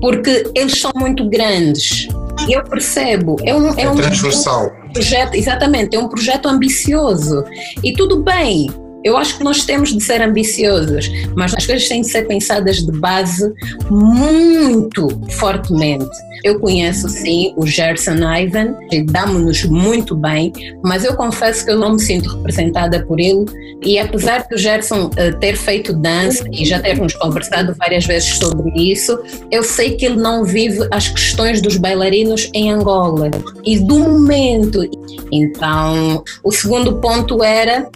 porque 0.00 0.44
eles 0.54 0.78
são 0.78 0.90
muito 0.96 1.28
grandes. 1.28 2.08
Eu 2.48 2.62
percebo, 2.64 3.36
é 3.44 3.54
um, 3.54 3.68
é, 3.74 3.82
é 3.82 3.90
um 3.90 3.96
transversal. 3.96 4.70
projeto, 4.92 5.34
exatamente, 5.34 5.96
é 5.96 5.98
um 5.98 6.08
projeto 6.08 6.46
ambicioso. 6.46 7.44
E 7.82 7.92
tudo 7.94 8.22
bem, 8.22 8.70
eu 9.06 9.16
acho 9.16 9.38
que 9.38 9.44
nós 9.44 9.64
temos 9.64 9.96
de 9.96 10.02
ser 10.02 10.20
ambiciosos, 10.20 11.08
mas 11.36 11.54
as 11.54 11.64
coisas 11.64 11.88
têm 11.88 12.00
de 12.00 12.08
ser 12.08 12.26
pensadas 12.26 12.84
de 12.84 12.90
base 12.90 13.54
muito 13.88 15.08
fortemente. 15.30 16.10
Eu 16.42 16.58
conheço 16.58 17.08
sim 17.08 17.54
o 17.56 17.64
Gerson 17.64 18.16
Ivan, 18.16 18.74
damos-nos 19.06 19.64
muito 19.64 20.16
bem, 20.16 20.52
mas 20.82 21.04
eu 21.04 21.14
confesso 21.14 21.64
que 21.64 21.70
eu 21.70 21.78
não 21.78 21.92
me 21.92 22.00
sinto 22.00 22.36
representada 22.36 23.04
por 23.06 23.20
ele. 23.20 23.44
E 23.84 23.96
apesar 23.96 24.44
de 24.48 24.56
o 24.56 24.58
Gerson 24.58 25.06
uh, 25.06 25.38
ter 25.38 25.56
feito 25.56 25.92
dança 25.92 26.44
e 26.50 26.64
já 26.64 26.80
termos 26.80 27.14
conversado 27.14 27.76
várias 27.78 28.04
vezes 28.06 28.30
sobre 28.38 28.72
isso, 28.76 29.16
eu 29.52 29.62
sei 29.62 29.96
que 29.96 30.04
ele 30.04 30.16
não 30.16 30.44
vive 30.44 30.80
as 30.90 31.08
questões 31.08 31.60
dos 31.62 31.76
bailarinos 31.76 32.50
em 32.52 32.72
Angola 32.72 33.30
e 33.64 33.78
do 33.78 34.00
momento. 34.00 34.82
Então, 35.30 36.24
o 36.42 36.50
segundo 36.50 36.96
ponto 36.96 37.42
era 37.44 37.88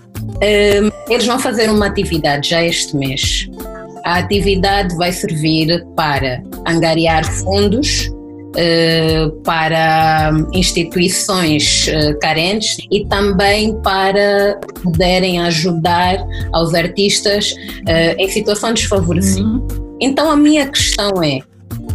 eles 1.08 1.26
vão 1.26 1.38
fazer 1.38 1.70
uma 1.70 1.86
atividade 1.86 2.48
já 2.48 2.62
este 2.64 2.96
mês 2.96 3.48
a 4.04 4.18
atividade 4.18 4.94
vai 4.96 5.12
servir 5.12 5.84
para 5.94 6.42
angariar 6.66 7.24
fundos 7.24 8.10
eh, 8.56 9.30
para 9.44 10.32
instituições 10.52 11.86
eh, 11.88 12.14
carentes 12.14 12.78
e 12.90 13.06
também 13.06 13.80
para 13.80 14.58
poderem 14.82 15.40
ajudar 15.40 16.18
aos 16.52 16.74
artistas 16.74 17.54
eh, 17.86 18.16
em 18.18 18.28
situações 18.28 18.80
desfavorecidas. 18.80 19.40
Uhum. 19.40 19.68
Então 20.00 20.30
a 20.30 20.36
minha 20.36 20.66
questão 20.66 21.22
é, 21.22 21.38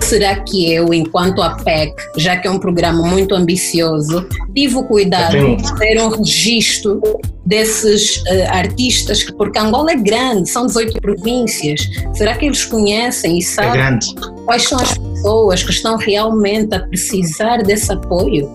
será 0.06 0.36
que 0.42 0.72
eu, 0.72 0.94
enquanto 0.94 1.42
APEC, 1.42 1.96
já 2.18 2.38
que 2.38 2.48
é 2.48 2.52
um 2.52 2.60
programa 2.60 3.06
muito 3.08 3.34
ambicioso, 3.34 4.28
tive 4.54 4.76
o 4.76 4.84
cuidado 4.84 5.58
de 5.58 5.80
ter 5.80 6.00
um 6.00 6.10
registro 6.10 7.02
desses 7.46 8.18
uh, 8.18 8.50
artistas, 8.50 9.24
porque 9.24 9.58
Angola 9.58 9.92
é 9.92 9.96
grande, 9.96 10.50
são 10.50 10.68
18 10.68 11.02
províncias. 11.02 11.90
Será 12.14 12.36
que 12.36 12.46
eles 12.46 12.64
conhecem 12.66 13.38
e 13.38 13.40
é 13.40 13.46
sabem 13.46 13.82
é 13.82 14.00
quais 14.46 14.64
são 14.64 14.80
as 14.80 14.98
pessoas 14.98 15.64
que 15.64 15.72
estão 15.72 15.98
realmente 15.98 16.74
a 16.76 16.80
precisar 16.80 17.64
desse 17.64 17.92
apoio? 17.92 18.52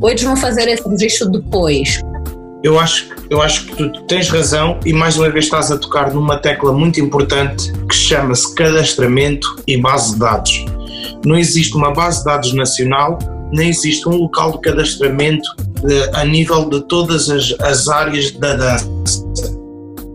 Ou 0.00 0.10
eles 0.10 0.22
vão 0.22 0.36
fazer 0.36 0.68
esse 0.68 0.88
registro 0.88 1.30
depois? 1.30 2.00
Eu 2.62 2.78
acho, 2.78 3.08
eu 3.28 3.42
acho 3.42 3.66
que 3.66 3.74
tu 3.74 4.02
tens 4.04 4.28
razão 4.28 4.78
e 4.86 4.92
mais 4.92 5.16
uma 5.16 5.28
vez 5.28 5.46
estás 5.46 5.72
a 5.72 5.78
tocar 5.78 6.14
numa 6.14 6.36
tecla 6.36 6.72
muito 6.72 7.00
importante 7.00 7.72
que 7.88 7.94
chama-se 7.94 8.54
cadastramento 8.54 9.56
e 9.66 9.76
base 9.76 10.12
de 10.12 10.20
dados. 10.20 10.64
Não 11.24 11.36
existe 11.36 11.76
uma 11.76 11.92
base 11.92 12.20
de 12.20 12.26
dados 12.26 12.52
nacional, 12.52 13.18
nem 13.52 13.68
existe 13.68 14.08
um 14.08 14.14
local 14.14 14.52
de 14.52 14.60
cadastramento 14.60 15.48
de, 15.82 16.10
a 16.14 16.24
nível 16.24 16.70
de 16.70 16.80
todas 16.86 17.28
as, 17.28 17.52
as 17.60 17.88
áreas 17.88 18.30
da 18.30 18.54
dança. 18.54 18.88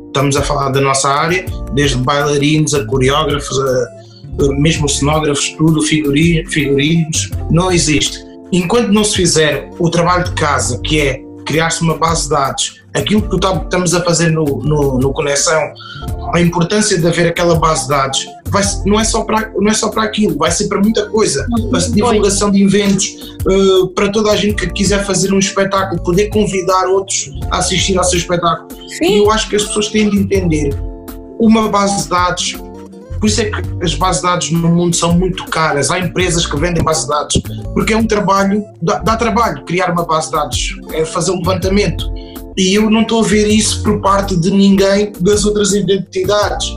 Estamos 0.08 0.38
a 0.38 0.42
falar 0.42 0.70
da 0.70 0.80
nossa 0.80 1.10
área, 1.10 1.46
desde 1.74 1.98
bailarinos 1.98 2.74
a 2.74 2.86
coreógrafos, 2.86 3.60
a, 3.60 3.88
mesmo 4.58 4.88
cenógrafos, 4.88 5.50
tudo, 5.58 5.82
figurinos, 5.82 7.30
não 7.52 7.74
existe. 7.74 8.26
Enquanto 8.54 8.94
não 8.94 9.04
se 9.04 9.18
fizer 9.18 9.70
o 9.78 9.90
trabalho 9.90 10.24
de 10.24 10.32
casa, 10.32 10.80
que 10.82 11.02
é 11.02 11.27
criar-se 11.48 11.82
uma 11.82 11.98
base 11.98 12.24
de 12.24 12.30
dados, 12.30 12.82
aquilo 12.94 13.22
que 13.22 13.36
estamos 13.36 13.96
a 13.96 14.04
fazer 14.04 14.30
no, 14.30 14.44
no, 14.44 15.00
no, 15.00 15.14
Conexão, 15.14 15.62
a 16.34 16.42
importância 16.42 16.98
de 16.98 17.08
haver 17.08 17.28
aquela 17.28 17.56
base 17.56 17.84
de 17.84 17.90
dados, 17.90 18.28
vai, 18.50 18.64
não, 18.86 19.00
é 19.00 19.04
só 19.06 19.24
para, 19.24 19.52
não 19.56 19.72
é 19.72 19.74
só 19.74 19.90
para 19.90 20.04
aquilo, 20.04 20.38
vai 20.38 20.52
ser 20.52 20.68
para 20.68 20.80
muita 20.80 21.08
coisa, 21.10 21.48
para 21.72 21.80
divulgação 21.80 22.52
de 22.52 22.64
eventos, 22.64 23.38
uh, 23.48 23.88
para 23.90 24.10
toda 24.12 24.32
a 24.32 24.36
gente 24.36 24.56
que 24.56 24.74
quiser 24.74 25.06
fazer 25.06 25.34
um 25.34 25.40
espetáculo, 25.40 26.04
poder 26.04 26.28
convidar 26.28 26.88
outros 26.88 27.32
a 27.50 27.60
assistir 27.60 27.98
ao 27.98 28.04
seu 28.04 28.20
espetáculo. 28.20 28.68
Sim. 28.90 29.06
E 29.06 29.18
eu 29.20 29.32
acho 29.32 29.50
que 29.50 29.56
as 29.56 29.64
pessoas 29.64 29.88
têm 29.88 30.10
de 30.10 30.18
entender 30.18 30.76
uma 31.40 31.70
base 31.70 32.04
de 32.04 32.10
dados 32.10 32.56
por 33.20 33.28
isso 33.28 33.42
é 33.42 33.46
que 33.46 33.62
as 33.84 33.96
bases 33.96 34.22
de 34.22 34.28
dados 34.28 34.52
no 34.52 34.70
mundo 34.70 34.96
são 34.96 35.14
muito 35.14 35.46
caras. 35.46 35.90
Há 35.90 36.00
empresas 36.00 36.46
que 36.46 36.58
vendem 36.58 36.84
bases 36.84 37.04
de 37.04 37.10
dados, 37.10 37.42
porque 37.74 37.94
é 37.94 37.98
um 37.98 38.06
trabalho, 38.06 38.64
dá, 38.82 39.00
dá 39.00 39.16
trabalho 39.16 39.64
criar 39.66 39.92
uma 39.92 40.06
base 40.06 40.28
de 40.28 40.34
dados, 40.34 40.80
é 40.92 41.06
fazer 41.06 41.32
um 41.32 41.38
levantamento. 41.38 42.06
E 42.56 42.74
eu 42.74 42.90
não 42.90 43.02
estou 43.02 43.24
a 43.24 43.28
ver 43.28 43.48
isso 43.48 43.84
por 43.84 44.02
parte 44.02 44.36
de 44.36 44.52
ninguém 44.52 45.12
das 45.20 45.46
outras 45.46 45.74
identidades. 45.74 46.76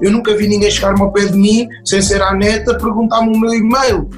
Eu 0.00 0.10
nunca 0.10 0.36
vi 0.36 0.46
ninguém 0.46 0.70
chegar-me 0.70 1.00
ao 1.00 1.12
pé 1.12 1.26
de 1.26 1.36
mim, 1.36 1.68
sem 1.84 2.00
ser 2.00 2.22
a 2.22 2.34
neta, 2.34 2.74
perguntar-me 2.74 3.34
o 3.34 3.38
meu 3.38 3.52
e-mail. 3.52 4.08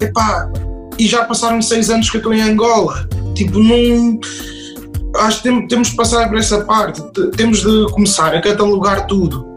Epá, 0.00 0.50
e 0.98 1.06
já 1.06 1.24
passaram 1.24 1.60
seis 1.60 1.90
anos 1.90 2.10
que 2.10 2.16
eu 2.16 2.20
estou 2.20 2.34
em 2.34 2.42
Angola. 2.42 3.08
Tipo, 3.34 3.58
não. 3.58 4.20
Acho 5.16 5.42
que 5.42 5.68
temos 5.68 5.88
de 5.88 5.96
passar 5.96 6.28
por 6.28 6.38
essa 6.38 6.64
parte. 6.64 7.02
Temos 7.36 7.60
de 7.60 7.92
começar 7.92 8.34
a 8.34 8.40
catalogar 8.40 9.06
tudo 9.06 9.47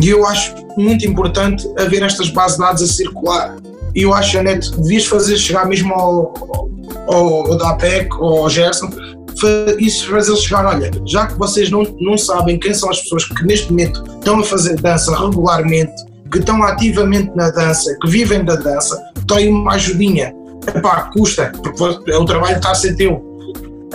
e 0.00 0.08
eu 0.08 0.26
acho 0.26 0.54
muito 0.76 1.06
importante 1.06 1.68
haver 1.78 2.02
estas 2.02 2.28
bases 2.30 2.56
de 2.56 2.62
dados 2.62 2.82
a 2.82 2.86
circular. 2.86 3.56
E 3.94 4.02
eu 4.02 4.12
acho, 4.12 4.38
Anete, 4.38 4.70
devias 4.76 5.06
fazer 5.06 5.36
chegar 5.36 5.66
mesmo 5.66 5.94
ao, 5.94 6.34
ao, 7.08 7.52
ao 7.52 7.58
da 7.58 7.70
APEC 7.70 8.12
ou 8.18 8.42
ao 8.42 8.50
Gerson, 8.50 8.90
isso 9.78 10.10
fazer 10.10 10.36
chegar, 10.36 10.64
olha, 10.64 10.90
já 11.06 11.26
que 11.26 11.38
vocês 11.38 11.70
não, 11.70 11.82
não 12.00 12.16
sabem 12.16 12.58
quem 12.58 12.72
são 12.72 12.90
as 12.90 13.00
pessoas 13.02 13.24
que 13.24 13.44
neste 13.44 13.70
momento 13.70 14.02
estão 14.14 14.40
a 14.40 14.44
fazer 14.44 14.80
dança 14.80 15.16
regularmente, 15.16 15.92
que 16.30 16.38
estão 16.38 16.62
ativamente 16.62 17.30
na 17.34 17.50
dança, 17.50 17.96
que 18.00 18.08
vivem 18.08 18.44
da 18.44 18.56
dança, 18.56 19.00
têm 19.28 19.50
uma 19.50 19.74
ajudinha. 19.74 20.34
Epá, 20.74 21.10
custa, 21.12 21.52
porque 21.62 22.10
é 22.10 22.16
o 22.16 22.24
trabalho 22.24 22.56
está 22.56 22.70
a 22.70 22.74
ser 22.74 22.96
teu 22.96 23.33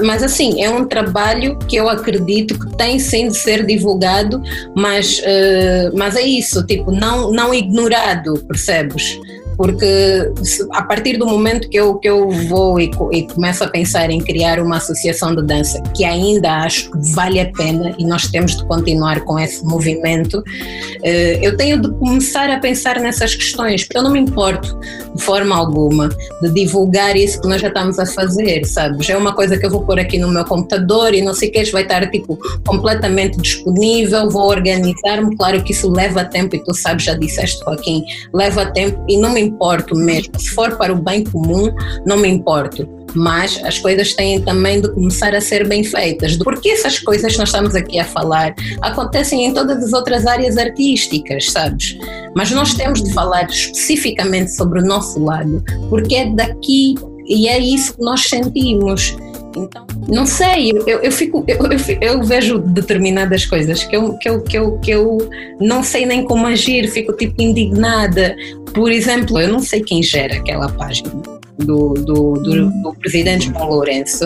mas 0.03 0.24
assim, 0.24 0.63
é 0.63 0.70
um 0.70 0.86
trabalho 0.86 1.58
que 1.68 1.75
eu 1.75 1.89
acredito 1.89 2.58
que 2.58 2.75
tem 2.77 3.00
sim 3.00 3.27
de 3.27 3.38
ser 3.38 3.65
divulgado, 3.65 4.41
mas, 4.75 5.20
uh, 5.20 5.96
mas 5.96 6.15
é 6.15 6.22
isso, 6.22 6.65
tipo, 6.65 6.91
não, 6.91 7.32
não 7.32 7.53
ignorado, 7.53 8.44
percebes? 8.48 9.20
Porque 9.60 10.32
a 10.72 10.84
partir 10.84 11.18
do 11.18 11.25
momento 11.25 11.68
que 11.68 11.78
eu, 11.78 11.96
que 11.96 12.10
eu 12.10 12.30
vou 12.48 12.80
e, 12.80 12.89
e, 13.12 13.28
começo 13.28 13.62
a 13.62 13.68
pensar 13.68 14.10
em 14.10 14.22
criar 14.22 14.58
uma 14.58 14.78
associação 14.78 15.36
de 15.36 15.46
dança, 15.46 15.83
que 15.94 16.05
ainda 16.05 16.50
acho 16.64 16.90
que 16.90 17.12
vale 17.12 17.42
a 17.42 17.51
pena 17.51 17.94
e 18.00 18.05
nós 18.05 18.29
temos 18.29 18.55
de 18.55 18.64
continuar 18.64 19.20
com 19.25 19.38
esse 19.38 19.62
movimento, 19.66 20.42
eh, 21.03 21.40
eu 21.42 21.57
tenho 21.57 21.81
de 21.81 21.92
começar 21.96 22.50
a 22.50 22.57
pensar 22.57 23.01
nessas 23.01 23.36
questões, 23.36 23.83
porque 23.83 23.98
eu 23.98 24.03
não 24.03 24.12
me 24.12 24.20
importo 24.22 24.79
de 25.14 25.22
forma 25.22 25.53
alguma 25.57 26.07
de 26.42 26.53
divulgar 26.53 27.18
isso 27.18 27.42
que 27.42 27.48
nós 27.50 27.60
já 27.60 27.68
estamos 27.68 28.00
a 28.00 28.05
fazer, 28.05 28.64
sabes? 28.64 29.10
É 29.10 29.18
uma 29.18 29.33
coisa 29.33 29.57
que 29.57 29.66
eu 29.66 29.70
vou 29.70 29.81
pôr 29.81 30.00
aqui 30.00 30.18
no 30.18 30.29
meu 30.29 30.46
computador 30.46 31.14
e 31.14 31.22
não 31.22 31.33
sei 31.33 31.50
o 31.50 31.51
que, 31.51 31.70
vai 31.72 31.81
estar 31.81 32.10
tipo 32.10 32.40
completamente 32.66 33.38
disponível, 33.42 34.29
vou 34.29 34.48
organizar-me, 34.48 35.36
claro 35.36 35.62
que 35.62 35.74
isso 35.74 35.92
leva 35.92 36.24
tempo 36.24 36.55
e 36.55 36.64
tu 36.64 36.74
sabes, 36.74 37.03
já 37.03 37.14
disseste 37.14 37.60
Joaquim, 37.66 38.05
leva 38.33 38.66
tempo 38.68 39.03
e 39.10 39.18
não 39.18 39.33
me 39.33 39.49
importo 39.50 39.96
mesmo. 39.96 40.40
Se 40.40 40.50
for 40.51 40.75
para 40.77 40.94
o 40.94 40.96
bem 40.96 41.24
comum, 41.24 41.74
não 42.05 42.18
me 42.18 42.27
importo. 42.27 42.88
Mas 43.16 43.59
as 43.64 43.79
coisas 43.79 44.14
têm 44.14 44.40
também 44.42 44.81
de 44.81 44.92
começar 44.94 45.33
a 45.33 45.42
ser 45.42 45.68
bem 45.68 45.83
feitas. 45.83 46.38
Porque 46.38 46.70
essas 46.70 47.00
coisas 47.00 47.33
que 47.33 47.40
nós 47.40 47.50
estamos 47.50 47.75
aqui 47.75 48.00
a 48.00 48.05
falar 48.05 48.53
acontecem 48.81 49.46
em 49.46 49.53
todas 49.53 49.83
as 49.83 49.94
outras 49.94 50.27
áreas 50.27 50.57
artísticas, 50.57 51.51
sabes? 51.51 51.98
Mas 52.35 52.51
nós 52.51 52.74
temos 52.75 53.03
de 53.03 53.12
falar 53.14 53.50
especificamente 53.50 54.55
sobre 54.55 54.79
o 54.79 54.85
nosso 54.85 55.24
lado, 55.24 55.64
porque 55.90 56.16
é 56.16 56.29
daqui 56.29 56.96
e 57.27 57.48
é 57.48 57.57
isso 57.57 57.96
que 57.96 58.01
nós 58.01 58.22
sentimos. 58.27 59.16
Então, 59.55 59.85
não 60.07 60.25
sei, 60.25 60.72
eu, 60.72 61.00
eu, 61.00 61.12
fico, 61.12 61.44
eu, 61.48 61.57
eu, 61.57 61.98
eu, 62.01 62.24
vejo 62.24 62.59
determinadas 62.59 63.46
coisas 63.46 63.83
que 63.83 63.96
eu, 63.96 64.18
que, 64.18 64.29
eu, 64.29 64.42
que, 64.44 64.57
eu, 64.57 64.79
que 64.79 64.92
eu 64.92 65.18
não 65.59 65.83
sei 65.83 66.05
nem 66.05 66.24
como 66.24 66.46
agir, 66.46 66.88
fico 66.88 67.14
tipo 67.14 67.42
indignada. 67.42 68.35
Por 68.74 68.92
exemplo, 68.92 69.40
eu 69.40 69.48
não 69.48 69.59
sei 69.59 69.81
quem 69.81 70.03
gera 70.03 70.35
aquela 70.35 70.70
página 70.70 71.09
do, 71.57 71.94
do, 71.94 72.33
do, 72.33 72.70
do 72.83 72.94
presidente 73.00 73.48
João 73.48 73.70
Lourenço, 73.70 74.25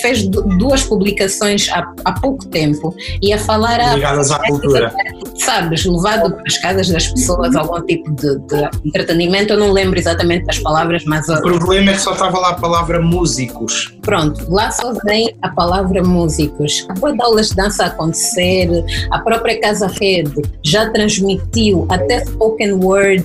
fez 0.00 0.26
duas 0.26 0.82
publicações 0.84 1.68
há, 1.68 1.92
há 2.04 2.12
pouco 2.12 2.46
tempo 2.46 2.94
e 3.22 3.32
a 3.32 3.38
falar 3.38 3.80
a, 3.80 3.94
ligadas 3.94 4.30
à 4.30 4.38
cultura. 4.38 4.92
sabes, 5.36 5.84
levado 5.84 6.32
para 6.32 6.42
as 6.46 6.58
casas 6.58 6.88
das 6.88 7.08
pessoas 7.08 7.54
algum 7.54 7.80
tipo 7.82 8.10
de, 8.12 8.38
de, 8.38 8.70
entretenimento. 8.84 9.52
Eu 9.52 9.58
não 9.58 9.72
lembro 9.72 9.98
exatamente 9.98 10.46
das 10.46 10.58
palavras 10.58 11.04
mas 11.04 11.28
o 11.28 11.40
problema 11.42 11.90
é 11.90 11.94
que 11.94 12.00
só 12.00 12.12
estava 12.12 12.38
lá 12.38 12.50
a 12.50 12.54
palavra 12.54 13.00
músicos. 13.00 13.94
pronto, 14.02 14.44
lá 14.50 14.70
só 14.70 14.92
vem 15.04 15.34
a 15.42 15.48
palavra 15.50 16.02
músicos. 16.02 16.86
Depois 16.92 17.16
da 17.16 17.24
aulas 17.24 17.48
de 17.48 17.56
dança 17.56 17.86
acontecer 17.86 18.68
a 19.10 19.18
própria 19.18 19.60
Casa 19.60 19.86
Rede 19.86 20.42
já 20.62 20.90
transmitiu 20.90 21.86
até 21.90 22.24
spoken 22.24 22.74
word. 22.74 23.24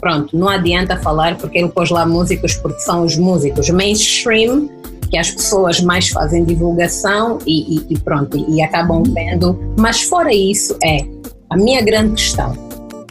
Pronto, 0.00 0.36
não 0.36 0.48
adianta 0.48 0.96
falar 0.98 1.36
porque 1.36 1.58
ele 1.58 1.68
pôs 1.68 1.90
lá 1.90 2.04
músicos 2.04 2.54
porque 2.54 2.80
são 2.80 3.04
os 3.04 3.16
músicos. 3.16 3.70
Mainstream 3.70 4.68
que 5.08 5.16
as 5.16 5.30
pessoas 5.30 5.80
mais 5.80 6.08
fazem 6.08 6.44
divulgação 6.44 7.38
e, 7.46 7.76
e, 7.76 7.86
e 7.90 7.98
pronto, 7.98 8.36
e, 8.36 8.62
acabam 8.62 9.02
vendo. 9.02 9.58
Mas 9.78 10.02
fora 10.02 10.32
isso, 10.32 10.76
é 10.82 11.04
a 11.50 11.56
minha 11.56 11.82
grande 11.82 12.14
questão. 12.14 12.56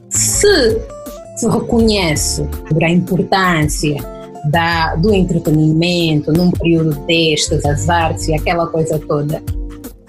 Se 0.10 0.82
se 1.36 1.50
reconhece 1.50 2.48
a 2.82 2.90
importância 2.90 3.98
da, 4.52 4.96
do 4.96 5.14
entretenimento 5.14 6.32
num 6.32 6.52
período 6.52 6.94
destes, 7.06 7.66
as 7.66 7.90
artes 7.90 8.28
e 8.28 8.34
aquela 8.34 8.68
coisa 8.68 9.00
toda, 9.00 9.42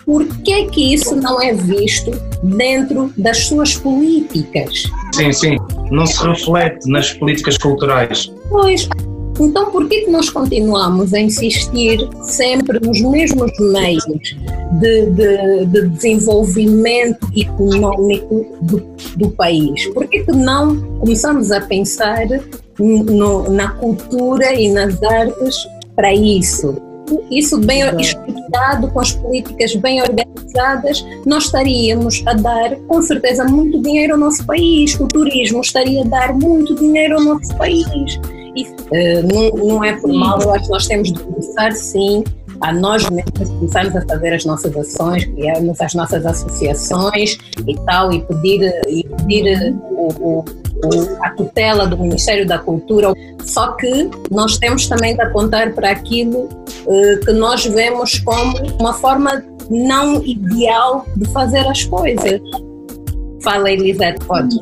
por 0.04 0.26
que 0.42 0.66
que 0.66 0.94
isso 0.94 1.16
não 1.16 1.40
é 1.40 1.54
visto 1.54 2.10
dentro 2.42 3.10
das 3.16 3.38
suas 3.46 3.74
políticas? 3.76 4.84
Sim, 5.14 5.32
sim, 5.32 5.56
não 5.90 6.06
se 6.06 6.22
reflete 6.26 6.88
nas 6.90 7.12
políticas 7.14 7.56
culturais. 7.56 8.30
Pois, 8.50 8.86
então, 9.40 9.70
por 9.70 9.88
que, 9.88 10.02
que 10.02 10.10
nós 10.10 10.30
continuamos 10.30 11.12
a 11.12 11.20
insistir 11.20 12.08
sempre 12.22 12.78
nos 12.80 13.00
mesmos 13.00 13.50
meios 13.58 14.36
de, 14.80 15.06
de, 15.10 15.66
de 15.66 15.88
desenvolvimento 15.88 17.26
econômico 17.36 18.46
do, 18.62 18.80
do, 19.16 19.30
país? 19.30 19.86
Por 19.88 20.06
que, 20.06 20.22
que 20.22 20.32
não 20.32 20.80
começamos 21.00 21.50
a 21.50 21.60
pensar 21.60 22.26
no, 22.78 23.50
na 23.50 23.68
cultura 23.72 24.54
e 24.54 24.70
nas 24.72 25.02
artes 25.02 25.56
para 25.96 26.14
isso? 26.14 26.76
isso 27.30 27.58
bem 27.58 27.82
estruturado, 28.00 28.88
com 28.88 29.00
as 29.00 29.12
políticas 29.12 29.74
bem 29.76 30.00
organizadas, 30.00 31.04
nós 31.26 31.44
estaríamos 31.44 32.22
a 32.26 32.34
dar, 32.34 32.76
com 32.88 33.02
certeza, 33.02 33.44
muito 33.44 33.80
dinheiro 33.82 34.14
ao 34.14 34.18
nosso 34.18 34.44
país. 34.46 34.98
O 34.98 35.06
turismo 35.06 35.60
estaria 35.60 36.02
a 36.02 36.04
dar 36.04 36.34
muito 36.34 36.74
dinheiro 36.74 37.16
ao 37.16 37.20
nosso 37.22 37.54
país. 37.56 37.86
Uh, 38.62 39.52
não, 39.56 39.66
não 39.66 39.84
é 39.84 39.94
por 39.96 40.12
mal, 40.12 40.40
eu 40.40 40.52
acho 40.52 40.64
que 40.64 40.70
nós 40.70 40.86
temos 40.86 41.12
de 41.12 41.20
começar, 41.20 41.72
sim, 41.72 42.24
a 42.60 42.72
nós 42.72 43.08
mesmos 43.10 43.48
começarmos 43.48 43.96
a 43.96 44.02
fazer 44.02 44.34
as 44.34 44.44
nossas 44.44 44.76
ações, 44.76 45.24
criarmos 45.24 45.80
as 45.80 45.94
nossas 45.94 46.24
associações 46.24 47.36
e 47.66 47.74
tal, 47.84 48.12
e 48.12 48.22
pedir, 48.22 48.72
e 48.88 49.04
pedir 49.04 49.74
o, 49.90 50.08
o, 50.38 50.44
a 51.22 51.30
tutela 51.30 51.86
do 51.86 51.98
Ministério 51.98 52.46
da 52.46 52.58
Cultura. 52.58 53.12
Só 53.44 53.72
que 53.72 54.10
nós 54.30 54.58
temos 54.58 54.86
também 54.86 55.14
de 55.14 55.22
apontar 55.22 55.72
para 55.74 55.90
aquilo 55.90 56.44
uh, 56.86 57.20
que 57.24 57.32
nós 57.32 57.64
vemos 57.66 58.18
como 58.20 58.56
uma 58.80 58.92
forma 58.94 59.42
não 59.70 60.22
ideal 60.22 61.06
de 61.16 61.28
fazer 61.30 61.66
as 61.66 61.84
coisas. 61.84 62.40
Fala, 63.42 63.70
Elisete, 63.70 64.24
pode. 64.24 64.56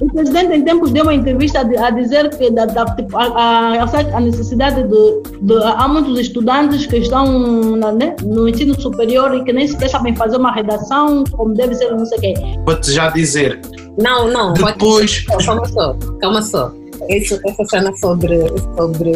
O 0.00 0.12
presidente, 0.12 0.54
em 0.54 0.62
tempos, 0.62 0.90
deu 0.92 1.02
uma 1.02 1.14
entrevista 1.14 1.60
a 1.60 1.90
dizer 1.90 2.30
que 2.30 2.50
da, 2.50 2.66
da, 2.66 2.84
tipo, 2.94 3.16
a, 3.16 3.24
a, 3.24 4.16
a, 4.16 4.20
necessidade 4.20 4.82
de, 4.84 5.22
de, 5.40 5.54
Há 5.64 5.88
muitos 5.88 6.18
estudantes 6.18 6.86
que 6.86 6.98
estão 6.98 7.76
na, 7.76 7.92
né, 7.92 8.14
no 8.22 8.48
ensino 8.48 8.80
superior 8.80 9.34
e 9.34 9.42
que 9.44 9.52
nem 9.52 9.66
sequer 9.66 9.88
sabem 9.88 10.14
fazer 10.14 10.36
uma 10.36 10.52
redação, 10.52 11.24
como 11.32 11.54
deve 11.54 11.74
ser, 11.74 11.90
não 11.90 12.06
sei 12.06 12.18
o 12.18 12.20
quê. 12.20 12.34
Vou-te 12.64 12.92
já 12.92 13.10
dizer. 13.10 13.60
Não, 13.98 14.28
não. 14.28 14.52
Depois. 14.52 15.24
Pode... 15.24 15.44
Calma 15.44 15.66
só, 15.66 15.96
calma 16.20 16.42
só. 16.42 16.72
Isso, 17.08 17.40
essa 17.46 17.64
cena 17.64 17.96
sobre, 17.96 18.38
sobre, 18.76 19.12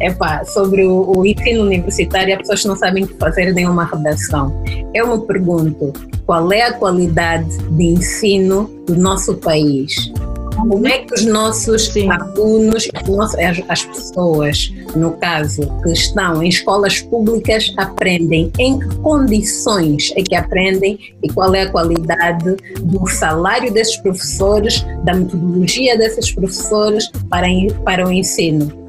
epa, 0.00 0.44
sobre 0.44 0.84
o, 0.84 1.12
o 1.16 1.26
ensino 1.26 1.62
universitário, 1.62 2.34
as 2.34 2.40
pessoas 2.40 2.64
não 2.64 2.76
sabem 2.76 3.06
fazer 3.06 3.52
nenhuma 3.52 3.84
redação. 3.84 4.52
Eu 4.94 5.16
me 5.16 5.26
pergunto, 5.26 5.92
qual 6.26 6.52
é 6.52 6.62
a 6.62 6.72
qualidade 6.72 7.58
de 7.58 7.84
ensino 7.84 8.70
do 8.86 8.96
nosso 8.96 9.34
país? 9.36 10.12
Como 10.56 10.86
é 10.86 10.98
que 10.98 11.14
os 11.14 11.24
nossos 11.24 11.88
Sim. 11.88 12.10
alunos, 12.10 12.88
as, 12.94 13.62
as 13.68 13.84
pessoas, 13.84 14.72
no 14.94 15.12
caso, 15.12 15.62
que 15.82 15.90
estão 15.90 16.42
em 16.42 16.48
escolas 16.48 17.00
públicas, 17.00 17.72
aprendem? 17.78 18.52
Em 18.58 18.78
que 18.78 18.94
condições 18.96 20.12
é 20.16 20.22
que 20.22 20.34
aprendem 20.34 20.98
e 21.22 21.28
qual 21.32 21.54
é 21.54 21.62
a 21.62 21.70
qualidade 21.70 22.56
do 22.82 23.06
salário 23.08 23.72
desses 23.72 23.96
professores, 23.96 24.84
da 25.04 25.14
metodologia 25.14 25.96
desses 25.96 26.32
professores 26.32 27.10
para, 27.28 27.48
para 27.84 28.06
o 28.06 28.12
ensino? 28.12 28.82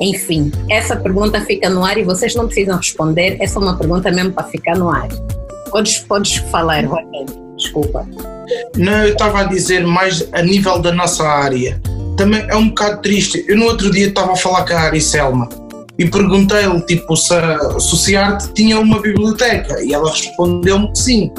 Enfim, 0.00 0.50
essa 0.70 0.96
pergunta 0.96 1.40
fica 1.42 1.68
no 1.68 1.84
ar 1.84 1.98
e 1.98 2.02
vocês 2.02 2.34
não 2.34 2.46
precisam 2.46 2.78
responder, 2.78 3.36
essa 3.38 3.58
é 3.58 3.62
uma 3.62 3.76
pergunta 3.76 4.10
mesmo 4.10 4.32
para 4.32 4.44
ficar 4.44 4.76
no 4.76 4.88
ar. 4.88 5.08
Podes, 5.70 5.98
podes 6.00 6.36
falar, 6.50 6.84
Rogério, 6.86 7.26
desculpa. 7.56 8.08
Não, 8.76 9.04
eu 9.04 9.12
estava 9.12 9.40
a 9.40 9.44
dizer 9.44 9.86
mais 9.86 10.26
a 10.32 10.42
nível 10.42 10.78
da 10.78 10.92
nossa 10.92 11.24
área. 11.24 11.80
Também 12.16 12.44
é 12.48 12.56
um 12.56 12.68
bocado 12.68 13.02
triste. 13.02 13.44
Eu 13.48 13.56
no 13.56 13.66
outro 13.66 13.90
dia 13.90 14.08
estava 14.08 14.32
a 14.32 14.36
falar 14.36 14.64
com 14.64 14.74
a 14.74 14.80
Ari 14.80 15.00
Selma 15.00 15.48
e 15.98 16.08
perguntei-lhe 16.08 16.80
tipo, 16.86 17.14
se, 17.14 17.34
se 17.78 17.94
o 17.94 17.96
CIART 17.96 18.52
tinha 18.54 18.80
uma 18.80 19.02
biblioteca 19.02 19.82
e 19.82 19.92
ela 19.92 20.10
respondeu-me 20.10 20.90
que 20.92 20.98
sim. 20.98 21.30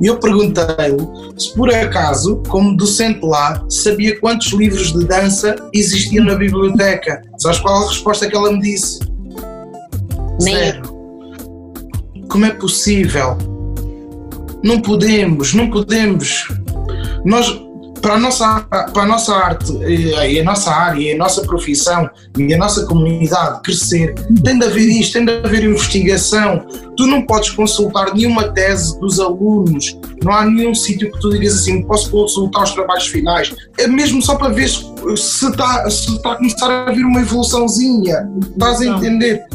E 0.00 0.06
eu 0.06 0.18
perguntei-lhe 0.18 1.06
se 1.38 1.54
por 1.54 1.72
acaso, 1.72 2.42
como 2.48 2.76
docente 2.76 3.20
lá, 3.22 3.62
sabia 3.68 4.18
quantos 4.18 4.52
livros 4.52 4.92
de 4.92 5.06
dança 5.06 5.54
existiam 5.72 6.24
na 6.24 6.34
biblioteca. 6.34 7.20
Sabes 7.38 7.58
qual 7.58 7.84
a 7.84 7.88
resposta 7.88 8.26
que 8.26 8.34
ela 8.34 8.52
me 8.52 8.60
disse? 8.60 9.00
Nem. 10.40 10.54
Zero. 10.54 10.96
Como 12.28 12.46
é 12.46 12.50
possível? 12.50 13.36
Não 14.66 14.80
podemos, 14.80 15.54
não 15.54 15.70
podemos. 15.70 16.48
Nós, 17.24 17.56
para 18.02 18.14
a 18.14 18.18
nossa, 18.18 18.60
para 18.62 19.02
a 19.04 19.06
nossa 19.06 19.32
arte, 19.32 19.72
e 19.72 20.40
a 20.40 20.42
nossa 20.42 20.72
área, 20.72 21.00
e 21.00 21.12
a 21.12 21.16
nossa 21.16 21.42
profissão 21.42 22.10
e 22.36 22.52
a 22.52 22.58
nossa 22.58 22.84
comunidade 22.84 23.62
crescer, 23.62 24.12
tem 24.42 24.58
de 24.58 24.66
haver 24.66 24.88
isto, 24.88 25.12
tem 25.12 25.24
de 25.24 25.34
haver 25.34 25.62
investigação. 25.62 26.66
Tu 26.96 27.06
não 27.06 27.24
podes 27.24 27.50
consultar 27.50 28.12
nenhuma 28.12 28.48
tese 28.54 28.98
dos 28.98 29.20
alunos, 29.20 29.96
não 30.24 30.32
há 30.32 30.44
nenhum 30.44 30.74
sítio 30.74 31.12
que 31.12 31.20
tu 31.20 31.30
digas 31.30 31.60
assim, 31.60 31.82
posso 31.84 32.10
consultar 32.10 32.64
os 32.64 32.72
trabalhos 32.72 33.06
finais. 33.06 33.54
É 33.78 33.86
mesmo 33.86 34.20
só 34.20 34.34
para 34.34 34.48
ver 34.48 34.68
se 34.68 35.46
está, 35.48 35.88
se 35.88 36.16
está 36.16 36.32
a 36.32 36.36
começar 36.36 36.68
a 36.68 36.90
haver 36.90 37.04
uma 37.04 37.20
evoluçãozinha. 37.20 38.28
Estás 38.50 38.80
a 38.80 38.86
entender? 38.86 39.46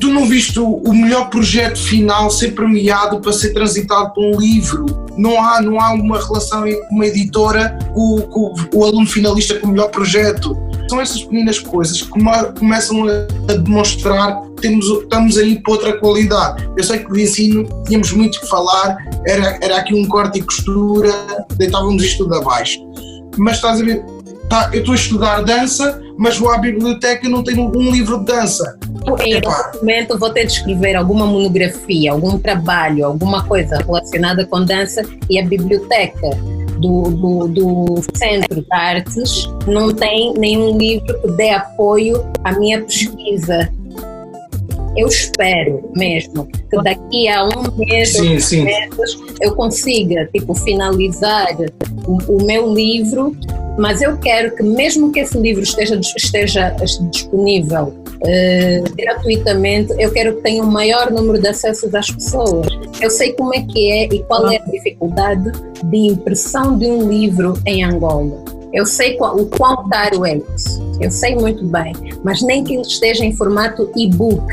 Tu 0.00 0.08
não 0.08 0.26
viste 0.26 0.58
o 0.58 0.92
melhor 0.92 1.30
projeto 1.30 1.78
final 1.78 2.30
ser 2.30 2.54
premiado 2.54 3.20
para 3.20 3.32
ser 3.32 3.52
transitado 3.52 4.12
por 4.12 4.24
um 4.24 4.38
livro? 4.38 4.86
Não 5.16 5.42
há, 5.42 5.60
não 5.60 5.80
há 5.80 5.92
uma 5.92 6.18
relação 6.18 6.62
com 6.62 6.94
uma 6.94 7.06
editora 7.06 7.78
com, 7.92 8.20
com, 8.22 8.54
o 8.74 8.84
aluno 8.84 9.06
finalista 9.06 9.58
com 9.58 9.68
o 9.68 9.70
melhor 9.70 9.90
projeto. 9.90 10.56
São 10.88 11.00
essas 11.00 11.22
pequenas 11.22 11.58
coisas 11.58 12.02
que 12.02 12.08
começam 12.58 13.04
a, 13.08 13.52
demonstrar 13.54 14.42
que 14.42 14.62
temos, 14.62 14.86
estamos 14.86 15.38
aí 15.38 15.60
para 15.60 15.72
outra 15.72 15.98
qualidade. 15.98 16.68
Eu 16.76 16.84
sei 16.84 16.98
que 16.98 17.12
de 17.12 17.22
ensino 17.22 17.66
tínhamos 17.86 18.12
muito 18.12 18.40
que 18.40 18.46
falar, 18.48 18.96
era, 19.26 19.58
era 19.62 19.78
aqui 19.78 19.94
um 19.94 20.06
corte 20.06 20.38
e 20.38 20.42
costura, 20.42 21.12
deitávamos 21.56 22.02
isto 22.02 22.24
tudo 22.24 22.36
abaixo. 22.36 22.78
Mas 23.38 23.56
estás 23.56 23.80
a 23.80 23.84
ver, 23.84 24.04
tá, 24.52 24.68
eu 24.70 24.80
estou 24.80 24.92
a 24.92 24.96
estudar 24.96 25.40
dança, 25.42 26.02
mas 26.18 26.36
vou 26.36 26.50
à 26.50 26.58
biblioteca 26.58 27.26
e 27.26 27.30
não 27.30 27.42
tenho 27.42 27.74
um 27.74 27.90
livro 27.90 28.18
de 28.18 28.26
dança. 28.26 28.78
Em 29.24 29.34
algum 29.36 29.78
momento 29.78 30.18
vou 30.18 30.28
ter 30.28 30.44
de 30.44 30.52
escrever 30.52 30.94
alguma 30.94 31.24
monografia, 31.24 32.12
algum 32.12 32.38
trabalho, 32.38 33.06
alguma 33.06 33.42
coisa 33.44 33.78
relacionada 33.78 34.44
com 34.44 34.62
dança 34.62 35.02
e 35.30 35.40
a 35.40 35.44
biblioteca 35.46 36.36
do, 36.78 37.02
do, 37.10 37.48
do 37.48 38.02
Centro 38.14 38.60
de 38.60 38.66
Artes 38.70 39.48
não 39.66 39.90
tem 39.92 40.34
nenhum 40.34 40.76
livro 40.76 41.18
que 41.22 41.28
dê 41.32 41.50
apoio 41.50 42.22
à 42.44 42.52
minha 42.52 42.82
pesquisa. 42.82 43.72
Eu 44.96 45.08
espero 45.08 45.90
mesmo 45.96 46.46
que 46.46 46.82
daqui 46.82 47.28
a 47.28 47.44
um 47.44 47.76
mês 47.76 48.12
sim, 48.12 48.38
sim. 48.38 48.64
meses 48.64 49.18
eu 49.40 49.54
consiga 49.54 50.26
tipo 50.26 50.54
finalizar 50.54 51.56
o, 52.06 52.36
o 52.36 52.44
meu 52.44 52.72
livro 52.74 53.34
mas 53.78 54.02
eu 54.02 54.16
quero 54.18 54.54
que 54.54 54.62
mesmo 54.62 55.10
que 55.12 55.20
esse 55.20 55.38
livro 55.38 55.62
esteja, 55.62 55.98
esteja 56.16 56.70
disponível 57.10 57.84
uh, 57.84 58.94
gratuitamente, 58.96 59.94
eu 59.98 60.12
quero 60.12 60.36
que 60.36 60.42
tenha 60.42 60.62
um 60.62 60.70
maior 60.70 61.10
número 61.10 61.40
de 61.40 61.48
acessos 61.48 61.94
às 61.94 62.10
pessoas. 62.10 62.66
Eu 63.00 63.10
sei 63.10 63.32
como 63.32 63.54
é 63.54 63.62
que 63.62 63.90
é 63.90 64.04
e 64.14 64.22
qual 64.24 64.50
é 64.50 64.56
a 64.56 64.64
dificuldade 64.66 65.50
de 65.84 65.96
impressão 65.96 66.76
de 66.78 66.86
um 66.86 67.08
livro 67.08 67.54
em 67.66 67.82
Angola. 67.82 68.44
Eu 68.72 68.86
sei 68.86 69.18
o 69.20 69.46
quão 69.46 69.88
caro 69.88 70.24
é 70.24 70.40
isso. 70.54 70.82
Eu 71.00 71.10
sei 71.10 71.34
muito 71.34 71.64
bem, 71.66 71.92
mas 72.22 72.42
nem 72.42 72.64
que 72.64 72.74
ele 72.74 72.82
esteja 72.82 73.24
em 73.24 73.34
formato 73.36 73.90
e-book 73.96 74.44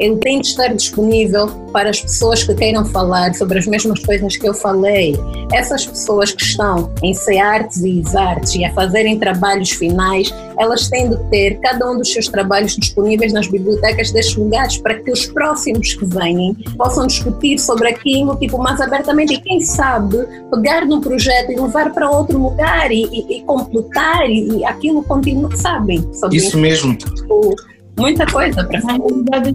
ele 0.00 0.16
tem 0.16 0.40
de 0.40 0.48
estar 0.48 0.68
disponível 0.68 1.48
para 1.72 1.90
as 1.90 2.00
pessoas 2.00 2.42
que 2.42 2.54
queiram 2.54 2.84
falar 2.86 3.34
sobre 3.34 3.58
as 3.58 3.66
mesmas 3.66 4.00
coisas 4.00 4.36
que 4.36 4.48
eu 4.48 4.54
falei. 4.54 5.14
Essas 5.52 5.86
pessoas 5.86 6.32
que 6.32 6.42
estão 6.42 6.90
em 7.02 7.12
C-Artes 7.12 7.82
e 7.82 8.00
ISARTES 8.00 8.54
e 8.54 8.64
a 8.64 8.72
fazerem 8.72 9.18
trabalhos 9.18 9.70
finais, 9.70 10.34
elas 10.58 10.88
têm 10.88 11.10
de 11.10 11.16
ter 11.30 11.58
cada 11.60 11.90
um 11.90 11.98
dos 11.98 12.12
seus 12.12 12.28
trabalhos 12.28 12.76
disponíveis 12.76 13.32
nas 13.32 13.46
bibliotecas 13.46 14.10
destes 14.10 14.36
lugares 14.36 14.78
para 14.78 14.94
que 14.94 15.10
os 15.10 15.26
próximos 15.26 15.94
que 15.94 16.06
venham 16.06 16.54
possam 16.76 17.06
discutir 17.06 17.58
sobre 17.58 17.88
aquilo 17.88 18.36
tipo, 18.36 18.58
mais 18.58 18.80
abertamente 18.80 19.34
e 19.34 19.40
quem 19.40 19.60
sabe 19.60 20.16
pegar 20.50 20.86
num 20.86 21.00
projeto 21.00 21.52
e 21.52 21.56
levar 21.56 21.92
para 21.92 22.10
outro 22.10 22.38
lugar 22.38 22.90
e, 22.90 23.04
e, 23.04 23.38
e 23.38 23.42
completar 23.42 24.28
e, 24.28 24.58
e 24.58 24.64
aquilo 24.64 25.02
continua, 25.02 25.54
sabem? 25.56 26.04
Isso 26.32 26.58
mesmo. 26.58 26.96
O, 27.28 27.54
muita 28.00 28.26
coisa 28.26 28.64
para 28.64 28.80
fazer. 28.80 29.54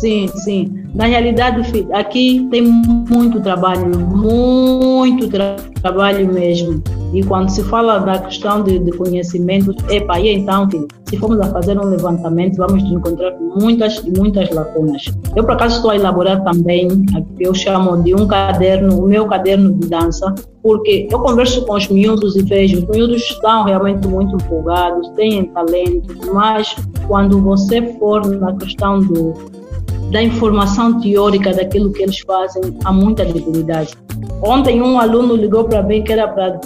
Sim, 0.00 0.28
sim. 0.28 0.81
Na 0.94 1.06
realidade, 1.06 1.86
aqui 1.92 2.46
tem 2.50 2.62
muito 2.62 3.40
trabalho, 3.40 3.98
muito 3.98 5.26
tra 5.28 5.56
trabalho 5.80 6.30
mesmo. 6.30 6.82
E 7.14 7.22
quando 7.22 7.48
se 7.48 7.62
fala 7.64 7.98
da 7.98 8.18
questão 8.18 8.62
de, 8.62 8.78
de 8.78 8.90
conhecimento, 8.92 9.74
epa, 9.90 10.20
e 10.20 10.34
então, 10.34 10.70
filho, 10.70 10.86
se 11.06 11.16
formos 11.16 11.40
a 11.40 11.46
fazer 11.46 11.78
um 11.78 11.84
levantamento, 11.84 12.56
vamos 12.56 12.82
encontrar 12.84 13.34
muitas 13.58 14.02
muitas 14.16 14.50
lacunas. 14.50 15.04
Eu, 15.34 15.44
por 15.44 15.52
acaso, 15.52 15.76
estou 15.76 15.90
a 15.90 15.96
elaborar 15.96 16.42
também, 16.44 16.88
eu 17.40 17.54
chamo 17.54 18.02
de 18.02 18.14
um 18.14 18.26
caderno, 18.26 19.02
o 19.02 19.06
meu 19.06 19.26
caderno 19.26 19.72
de 19.74 19.88
dança, 19.88 20.34
porque 20.62 21.08
eu 21.10 21.18
converso 21.20 21.64
com 21.66 21.74
os 21.74 21.88
miúdos 21.88 22.36
e 22.36 22.42
vejo, 22.42 22.78
os 22.78 22.84
miúdos 22.84 23.22
estão 23.22 23.64
realmente 23.64 24.06
muito 24.06 24.36
empolgados, 24.36 25.08
têm 25.10 25.44
talento, 25.46 26.32
mas 26.32 26.74
quando 27.06 27.40
você 27.40 27.82
for 27.98 28.26
na 28.26 28.54
questão 28.56 29.00
do, 29.00 29.34
da 30.12 30.22
informação 30.22 31.00
teórica 31.00 31.52
daquilo 31.52 31.90
que 31.90 32.02
eles 32.02 32.18
fazem, 32.20 32.62
há 32.84 32.92
muita 32.92 33.24
dificuldade. 33.24 33.94
Ontem 34.42 34.82
um 34.82 34.98
aluno 34.98 35.34
ligou 35.34 35.64
para 35.64 35.82
mim 35.82 36.04
que 36.04 36.12
era 36.12 36.28
para 36.28 36.58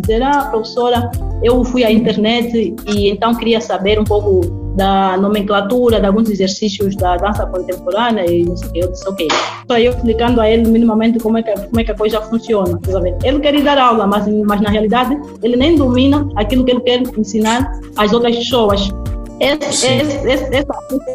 dizer, 0.00 0.22
ah, 0.22 0.46
professora, 0.50 1.10
eu 1.42 1.64
fui 1.64 1.84
à 1.84 1.92
internet 1.92 2.74
e 2.86 3.08
então 3.08 3.34
queria 3.34 3.60
saber 3.60 4.00
um 4.00 4.04
pouco 4.04 4.68
da 4.74 5.16
nomenclatura 5.16 6.00
de 6.00 6.06
alguns 6.06 6.30
exercícios 6.30 6.96
da 6.96 7.16
dança 7.16 7.46
contemporânea 7.46 8.28
e 8.28 8.44
não 8.44 8.56
sei 8.56 8.68
o 8.68 8.72
que. 8.72 8.78
Eu 8.80 8.92
disse, 8.92 9.08
ok. 9.08 9.28
Só 9.70 9.78
eu 9.78 9.92
explicando 9.92 10.40
a 10.40 10.50
ele 10.50 10.68
minimamente 10.68 11.18
como 11.18 11.38
é 11.38 11.42
que, 11.42 11.52
como 11.52 11.80
é 11.80 11.84
que 11.84 11.90
a 11.92 11.96
coisa 11.96 12.20
funciona. 12.22 12.80
Ele 13.22 13.40
quer 13.40 13.54
ir 13.54 13.62
dar 13.62 13.78
aula, 13.78 14.06
mas, 14.06 14.26
mas 14.46 14.60
na 14.60 14.70
realidade 14.70 15.16
ele 15.42 15.56
nem 15.56 15.76
domina 15.76 16.28
aquilo 16.36 16.64
que 16.64 16.72
ele 16.72 16.80
quer 16.80 17.02
ensinar 17.16 17.70
às 17.96 18.12
outras 18.12 18.36
pessoas. 18.36 18.88
Esse, 19.40 19.86
esse, 19.86 20.16
esse, 20.26 20.66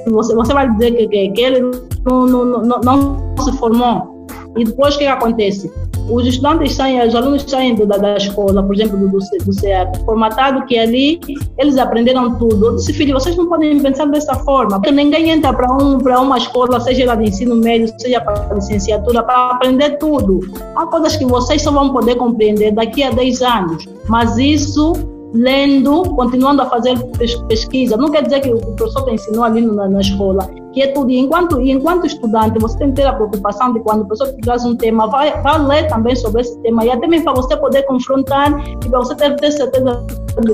você, 0.08 0.36
você 0.36 0.54
vai 0.54 0.70
dizer 0.72 0.92
que, 0.92 1.08
que, 1.08 1.30
que 1.30 1.42
ele 1.42 1.62
não, 2.06 2.26
não, 2.26 2.46
não, 2.46 2.80
não 2.80 3.44
se 3.44 3.52
formou. 3.58 4.28
E 4.56 4.64
depois 4.64 4.96
o 4.96 5.00
que, 5.00 5.06
acontece? 5.06 5.72
os 6.10 6.28
estudantes 6.28 6.74
saem, 6.74 7.06
os 7.06 7.16
alunos 7.16 7.44
saem 7.44 7.76
da, 7.76 7.98
da 7.98 8.18
escola, 8.18 8.62
por 8.62 8.76
exemplo, 8.76 8.98
do, 8.98 9.08
do, 9.08 9.18
do 9.20 10.06
formatado 10.06 10.66
que 10.66 10.78
ali 10.78 11.20
eles 11.58 11.78
aprenderam 11.78 12.36
tudo. 12.36 12.68
Eu 12.68 12.76
disse, 12.76 12.94
filho, 12.94 13.14
vocês 13.14 13.36
não 13.36 13.48
podem 13.48 13.80
pensar 13.80 14.06
dessa 14.06 14.36
forma, 14.36 14.80
porque 14.80 14.92
ninguém 14.92 15.30
entra 15.30 15.54
para 15.54 15.72
um, 15.72 15.98
uma 15.98 16.38
escola, 16.38 16.80
seja 16.80 17.04
ela 17.04 17.16
de 17.16 17.30
ensino 17.30 17.56
médio, 17.56 17.94
seja 17.98 18.20
para 18.20 18.54
licenciatura, 18.54 19.24
para 19.24 19.52
aprender 19.52 19.98
tudo. 19.98 20.42
Há 20.76 20.86
coisas 20.88 21.16
que 21.16 21.26
vocês 21.26 21.62
só 21.62 21.72
vão 21.72 21.92
poder 21.92 22.16
compreender 22.16 22.72
daqui 22.72 23.04
a 23.04 23.12
10 23.12 23.42
anos, 23.42 23.86
mas 24.08 24.38
isso 24.38 24.94
lendo, 25.34 26.04
continuando 26.16 26.62
a 26.62 26.66
fazer 26.68 26.98
pesquisa. 27.48 27.98
Não 27.98 28.10
quer 28.10 28.24
dizer 28.24 28.42
que 28.42 28.54
o 28.54 28.60
professor 28.76 29.06
te 29.06 29.16
ensinou 29.16 29.44
ali 29.44 29.62
na, 29.62 29.90
na 29.90 30.00
escola, 30.00 30.48
que 30.72 30.82
é 30.82 30.88
tudo. 30.88 31.12
E 31.12 31.18
enquanto, 31.18 31.60
e 31.62 31.72
enquanto 31.72 32.06
estudante, 32.06 32.60
você 32.60 32.78
tem 32.78 32.90
que 32.90 32.96
ter 32.98 33.08
a 33.08 33.14
preocupação 33.14 33.74
de 33.74 33.80
quando 33.80 34.02
o 34.02 34.06
professor 34.06 34.34
te 34.34 34.42
traz 34.42 34.64
um 34.64 34.76
tema, 34.76 35.08
vai, 35.08 35.42
vai 35.42 35.60
ler 35.66 35.88
também 35.88 36.16
sobre 36.16 36.42
esse 36.42 36.58
tema, 36.60 36.86
e 36.86 36.92
até 36.92 37.08
mesmo 37.08 37.26
para 37.26 37.34
você 37.34 37.58
poder 37.58 37.84
confrontar 37.84 38.64
e 38.68 38.90
para 38.90 39.00
você 39.00 39.16
ter, 39.16 39.36
ter 39.38 39.52
certeza 39.52 40.06
de 40.42 40.54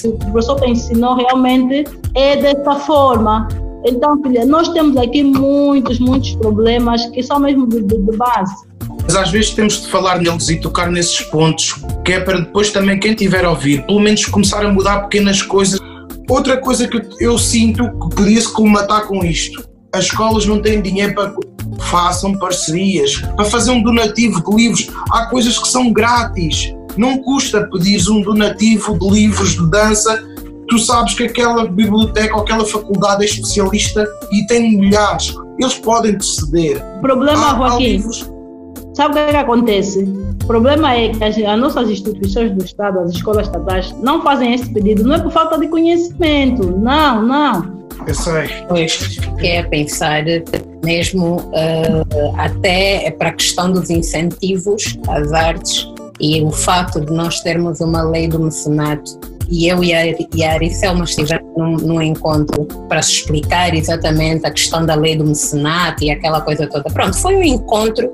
que 0.00 0.08
o 0.08 0.18
professor 0.18 0.60
te 0.60 0.70
ensinou 0.70 1.14
realmente 1.14 1.84
é 2.14 2.36
dessa 2.36 2.74
forma. 2.74 3.48
Então, 3.84 4.20
filha, 4.22 4.44
nós 4.44 4.68
temos 4.70 4.96
aqui 4.96 5.22
muitos, 5.22 6.00
muitos 6.00 6.34
problemas 6.36 7.06
que 7.06 7.22
são 7.22 7.38
mesmo 7.38 7.66
de, 7.68 7.82
de, 7.82 7.98
de 7.98 8.16
base. 8.16 8.66
Mas 9.06 9.16
às 9.16 9.30
vezes 9.30 9.50
temos 9.50 9.82
de 9.82 9.88
falar 9.88 10.20
neles 10.20 10.48
e 10.48 10.56
tocar 10.56 10.90
nesses 10.90 11.20
pontos, 11.22 11.74
que 12.04 12.12
é 12.12 12.20
para 12.20 12.40
depois 12.40 12.70
também 12.70 12.98
quem 12.98 13.14
tiver 13.14 13.44
a 13.44 13.50
ouvir, 13.50 13.86
pelo 13.86 14.00
menos 14.00 14.24
começar 14.26 14.66
a 14.66 14.72
mudar 14.72 15.02
pequenas 15.02 15.40
coisas. 15.42 15.80
Outra 16.28 16.56
coisa 16.56 16.88
que 16.88 17.00
eu 17.20 17.38
sinto 17.38 17.84
que 17.84 18.16
podia-se 18.16 18.52
colmatar 18.52 19.06
com 19.06 19.24
isto: 19.24 19.64
as 19.92 20.06
escolas 20.06 20.44
não 20.44 20.60
têm 20.60 20.82
dinheiro 20.82 21.14
para 21.14 21.32
façam 21.78 22.36
parcerias, 22.38 23.16
para 23.36 23.44
fazer 23.44 23.70
um 23.70 23.82
donativo 23.82 24.42
de 24.42 24.56
livros. 24.56 24.90
Há 25.10 25.26
coisas 25.26 25.58
que 25.58 25.68
são 25.68 25.92
grátis. 25.92 26.74
Não 26.96 27.18
custa 27.18 27.68
pedir 27.70 28.00
um 28.10 28.22
donativo 28.22 28.98
de 28.98 29.10
livros 29.10 29.50
de 29.50 29.70
dança. 29.70 30.24
Tu 30.68 30.78
sabes 30.78 31.14
que 31.14 31.24
aquela 31.24 31.66
biblioteca 31.66 32.34
ou 32.34 32.42
aquela 32.42 32.64
faculdade 32.64 33.22
é 33.22 33.26
especialista 33.26 34.06
e 34.32 34.46
tem 34.46 34.78
milhares. 34.78 35.34
Eles 35.58 35.74
podem 35.74 36.16
te 36.18 36.26
ceder. 36.26 36.82
Problema, 37.00 37.52
há, 37.52 37.56
Joaquim, 37.56 38.02
há 38.02 38.35
Sabe 38.96 39.10
o 39.10 39.12
que, 39.12 39.18
é 39.18 39.30
que 39.30 39.36
acontece? 39.36 40.04
O 40.42 40.46
problema 40.46 40.94
é 40.94 41.10
que 41.10 41.22
as, 41.22 41.36
as, 41.36 41.60
nossas 41.60 41.90
instituições 41.90 42.50
do 42.52 42.64
Estado, 42.64 43.00
as 43.00 43.10
escolas 43.10 43.46
estatais, 43.46 43.94
não 44.02 44.22
fazem 44.22 44.54
esse 44.54 44.72
pedido. 44.72 45.04
Não 45.04 45.16
é 45.16 45.20
por 45.20 45.30
falta 45.30 45.58
de 45.58 45.68
conhecimento. 45.68 46.74
Não, 46.78 47.22
não. 47.22 47.86
Eu 48.06 48.14
sei. 48.14 48.48
Pois, 48.66 48.94
fiquei 48.94 49.58
a 49.58 49.68
pensar 49.68 50.24
mesmo 50.82 51.36
uh, 51.36 52.36
até 52.38 53.10
para 53.10 53.28
a 53.28 53.32
questão 53.32 53.70
dos 53.70 53.90
incentivos 53.90 54.98
às 55.08 55.30
artes 55.30 55.86
e 56.18 56.42
o 56.42 56.50
fato 56.50 56.98
de 56.98 57.12
nós 57.12 57.40
termos 57.40 57.80
uma 57.80 58.02
lei 58.02 58.28
do 58.28 58.40
mecenato 58.40 59.20
e 59.48 59.68
eu 59.68 59.82
e 59.82 59.92
a, 59.94 60.06
e 60.06 60.44
a 60.44 60.52
Aricelma 60.52 61.04
estivemos 61.04 61.46
num, 61.56 61.76
num, 61.76 62.02
encontro 62.02 62.64
para 62.88 63.02
se 63.02 63.12
explicar 63.12 63.74
exatamente 63.74 64.46
a 64.46 64.50
questão 64.50 64.84
da 64.84 64.94
lei 64.94 65.16
do 65.16 65.24
mecenato 65.24 66.04
e 66.04 66.10
aquela 66.10 66.40
coisa 66.40 66.66
toda. 66.66 66.84
Pronto, 66.90 67.16
foi 67.16 67.36
um 67.36 67.42
encontro, 67.42 68.12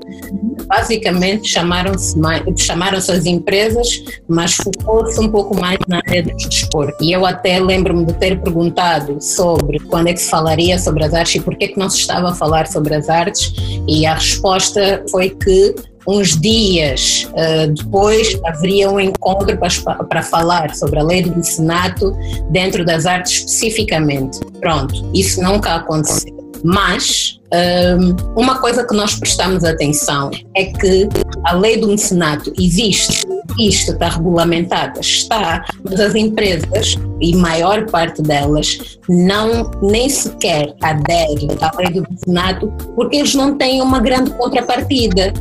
basicamente 0.67 1.47
chamaram-se 1.49 2.17
chamaram 2.57 2.97
as 2.97 3.25
empresas, 3.25 4.03
mas 4.27 4.55
focou-se 4.55 5.19
um 5.19 5.29
pouco 5.29 5.59
mais 5.59 5.79
na 5.87 5.97
área 6.07 6.23
do 6.23 6.35
desporto. 6.35 7.03
E 7.03 7.11
eu 7.11 7.25
até 7.25 7.59
lembro-me 7.59 8.05
de 8.05 8.13
ter 8.13 8.39
perguntado 8.41 9.17
sobre 9.21 9.79
quando 9.79 10.07
é 10.07 10.13
que 10.13 10.21
se 10.21 10.29
falaria 10.29 10.77
sobre 10.79 11.03
as 11.03 11.13
artes 11.13 11.35
e 11.35 11.39
por 11.39 11.55
que 11.55 11.65
é 11.65 11.67
que 11.69 11.79
não 11.79 11.89
se 11.89 11.99
estava 11.99 12.29
a 12.29 12.33
falar 12.33 12.67
sobre 12.67 12.95
as 12.95 13.09
artes, 13.09 13.53
e 13.87 14.05
a 14.05 14.15
resposta 14.15 15.03
foi 15.09 15.29
que 15.29 15.75
uns 16.07 16.39
dias 16.39 17.29
uh, 17.31 17.71
depois 17.71 18.39
haveria 18.45 18.89
um 18.89 18.99
encontro 18.99 19.57
para, 19.57 20.03
para 20.03 20.23
falar 20.23 20.75
sobre 20.75 20.99
a 20.99 21.03
lei 21.03 21.21
do 21.21 21.35
mecenato 21.35 22.15
dentro 22.49 22.85
das 22.85 23.05
artes 23.05 23.39
especificamente. 23.39 24.39
Pronto, 24.59 25.09
isso 25.13 25.41
nunca 25.41 25.75
aconteceu. 25.75 26.33
Mas 26.63 27.39
um, 27.51 27.57
ehm, 27.57 28.15
uma 28.37 28.59
coisa 28.59 28.87
que 28.87 28.95
nós 28.95 29.15
prestamos 29.15 29.65
atenção 29.65 30.31
é 30.55 30.65
que 30.65 31.09
a 31.43 31.53
lei 31.53 31.77
do 31.77 31.89
mecenato 31.89 32.53
existe, 32.57 33.27
isto 33.59 33.91
está 33.91 34.07
regulamentado, 34.07 34.97
está, 35.01 35.65
mas 35.83 35.99
as 35.99 36.15
empresas, 36.15 36.97
e 37.19 37.35
maior 37.35 37.85
parte 37.87 38.21
delas, 38.21 38.97
não 39.09 39.69
nem 39.81 40.07
sequer 40.09 40.73
aderem 40.81 41.49
à 41.59 41.71
lei 41.77 41.89
do 41.89 42.07
mecenato 42.09 42.71
porque 42.95 43.17
eles 43.17 43.35
não 43.35 43.57
têm 43.57 43.81
uma 43.81 43.99
grande 43.99 44.31
contrapartida 44.31 45.33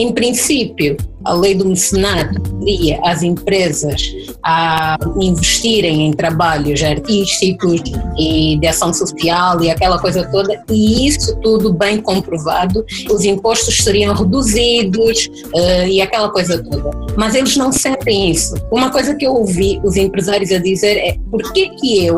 em 0.00 0.12
princípio, 0.12 0.96
a 1.24 1.34
lei 1.34 1.54
do 1.54 1.66
mecenato 1.66 2.40
teria 2.60 2.98
as 3.04 3.22
empresas 3.22 4.00
a 4.42 4.96
investirem 5.20 6.06
em 6.06 6.12
trabalhos 6.12 6.82
artísticos 6.82 7.82
e 8.18 8.56
de 8.58 8.66
ação 8.66 8.94
social 8.94 9.62
e 9.62 9.70
aquela 9.70 9.98
coisa 9.98 10.26
toda, 10.30 10.64
e 10.70 11.06
isso 11.06 11.36
tudo 11.40 11.72
bem 11.72 12.00
comprovado, 12.00 12.82
os 13.10 13.24
impostos 13.24 13.76
seriam 13.76 14.14
reduzidos 14.14 15.26
uh, 15.54 15.86
e 15.86 16.00
aquela 16.00 16.30
coisa 16.30 16.62
toda. 16.62 16.90
Mas 17.18 17.34
eles 17.34 17.54
não 17.56 17.70
sentem 17.70 18.30
isso. 18.30 18.54
Uma 18.72 18.90
coisa 18.90 19.14
que 19.14 19.26
eu 19.26 19.34
ouvi 19.34 19.78
os 19.84 19.96
empresários 19.96 20.50
a 20.50 20.58
dizer 20.58 20.96
é: 20.96 21.16
por 21.30 21.52
que 21.52 21.68
que 21.76 22.06
eu 22.06 22.16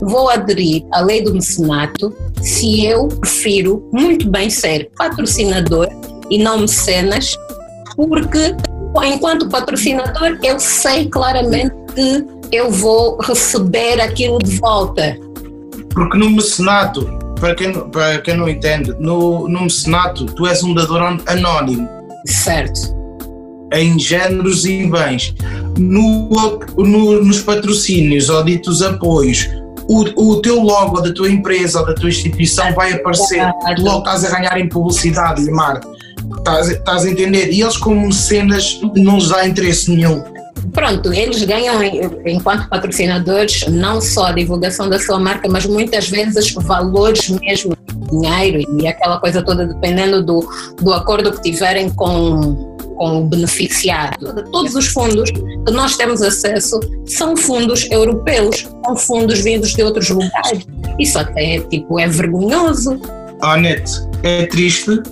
vou 0.00 0.30
aderir 0.30 0.84
à 0.92 1.00
lei 1.00 1.22
do 1.22 1.34
mecenato 1.34 2.14
se 2.40 2.84
eu 2.86 3.08
prefiro 3.08 3.88
muito 3.92 4.30
bem 4.30 4.48
ser 4.48 4.90
patrocinador 4.96 5.88
e 6.30 6.38
não 6.38 6.60
mecenas, 6.60 7.36
porque 7.96 8.54
enquanto 9.04 9.48
patrocinador 9.48 10.38
eu 10.42 10.58
sei 10.58 11.08
claramente 11.08 11.74
que 11.94 12.24
eu 12.52 12.70
vou 12.70 13.18
receber 13.22 14.00
aquilo 14.00 14.38
de 14.38 14.58
volta. 14.58 15.16
Porque 15.92 16.18
no 16.18 16.30
mecenato, 16.30 17.06
para 17.40 17.54
quem, 17.54 17.72
para 17.90 18.20
quem 18.20 18.36
não 18.36 18.48
entende, 18.48 18.94
no, 18.98 19.48
no 19.48 19.62
mecenato 19.62 20.26
tu 20.26 20.46
és 20.46 20.62
um 20.62 20.74
dador 20.74 21.02
anónimo. 21.26 21.88
Certo. 22.26 22.94
Em 23.72 23.98
géneros 23.98 24.64
e 24.64 24.86
bens. 24.86 25.34
No, 25.78 26.58
no, 26.76 27.22
nos 27.24 27.42
patrocínios 27.42 28.28
ou 28.28 28.44
ditos 28.44 28.82
apoios, 28.82 29.48
o, 29.88 30.32
o 30.32 30.42
teu 30.42 30.60
logo 30.60 31.00
da 31.00 31.12
tua 31.12 31.30
empresa 31.30 31.80
ou 31.80 31.86
da 31.86 31.94
tua 31.94 32.08
instituição 32.08 32.72
vai 32.74 32.92
aparecer, 32.92 33.42
logo 33.78 33.98
estás 33.98 34.24
a 34.24 34.30
ganhar 34.30 34.58
em 34.58 34.68
publicidade 34.68 35.42
e 35.42 35.50
marketing. 35.50 35.96
Estás, 36.38 37.04
a 37.04 37.10
entender? 37.10 37.52
E 37.52 37.62
eles, 37.62 37.76
como 37.76 38.12
cenas, 38.12 38.80
não 38.96 39.16
lhes 39.16 39.28
dá 39.28 39.46
interesse 39.46 39.90
nenhum. 39.90 40.22
Pronto, 40.72 41.12
eles 41.12 41.42
ganham, 41.44 41.82
enquanto 42.24 42.68
patrocinadores, 42.68 43.66
não 43.68 44.00
só 44.00 44.26
a 44.26 44.32
divulgação 44.32 44.88
da 44.88 44.98
sua 44.98 45.18
marca, 45.18 45.48
mas 45.48 45.66
muitas 45.66 46.08
vezes 46.08 46.52
valores 46.52 47.28
mesmo, 47.28 47.76
dinheiro 48.10 48.62
e 48.80 48.86
aquela 48.86 49.18
coisa 49.18 49.42
toda, 49.42 49.66
dependendo 49.66 50.24
do, 50.24 50.48
do 50.80 50.92
acordo 50.92 51.32
que 51.32 51.50
tiverem 51.50 51.90
com, 51.90 52.76
com 52.96 53.20
o 53.20 53.24
beneficiário. 53.24 54.18
Todos 54.50 54.74
os 54.74 54.88
fundos 54.88 55.30
que 55.30 55.72
nós 55.72 55.96
temos 55.96 56.22
acesso 56.22 56.80
são 57.06 57.36
fundos 57.36 57.88
europeus, 57.90 58.66
são 58.84 58.96
fundos 58.96 59.40
vindos 59.40 59.72
de 59.72 59.82
outros 59.82 60.08
lugares. 60.08 60.66
Isso 60.98 61.18
até 61.18 61.60
tipo, 61.60 61.98
é 61.98 62.06
vergonhoso. 62.06 63.00
Anete, 63.42 63.92
é 64.22 64.46
triste 64.46 65.02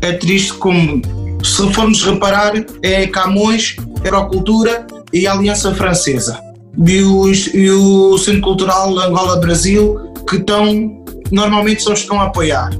é 0.00 0.12
triste 0.12 0.54
como, 0.54 1.02
se 1.42 1.72
formos 1.72 2.02
reparar, 2.04 2.52
é 2.82 3.06
Camões, 3.06 3.76
Aerocultura 4.04 4.86
e 5.12 5.26
Aliança 5.26 5.74
Francesa. 5.74 6.40
E 6.86 7.02
o, 7.02 7.30
e 7.30 7.70
o 7.70 8.18
Centro 8.18 8.40
Cultural 8.42 8.98
Angola-Brasil, 8.98 10.12
que 10.28 10.36
estão, 10.36 11.04
normalmente 11.30 11.82
só 11.82 11.92
estão 11.92 12.20
a 12.20 12.24
apoiar. 12.24 12.70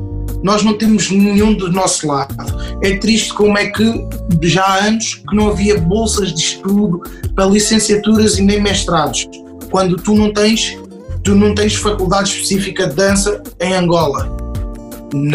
Nós 0.42 0.62
não 0.62 0.72
temos 0.78 1.11
nenhum 1.11 1.52
do 1.52 1.70
nosso 1.70 2.06
lado. 2.06 2.35
É 2.83 2.96
triste 2.96 3.35
como 3.35 3.59
é 3.59 3.66
que 3.66 4.09
já 4.42 4.64
há 4.64 4.87
anos 4.87 5.16
que 5.28 5.37
não 5.37 5.48
havia 5.48 5.78
bolsas 5.78 6.33
de 6.33 6.40
estudo 6.40 7.02
para 7.35 7.44
licenciaturas 7.44 8.38
e 8.38 8.42
nem 8.42 8.61
mestrados. 8.61 9.28
Quando 9.70 9.96
tu 9.96 10.14
não 10.14 10.33
tens, 10.33 10.78
tu 11.22 11.35
não 11.35 11.54
tens 11.54 11.74
faculdade 11.74 12.30
específica 12.30 12.87
de 12.87 12.94
dança 12.94 13.42
em 13.61 13.74
Angola 13.74 14.50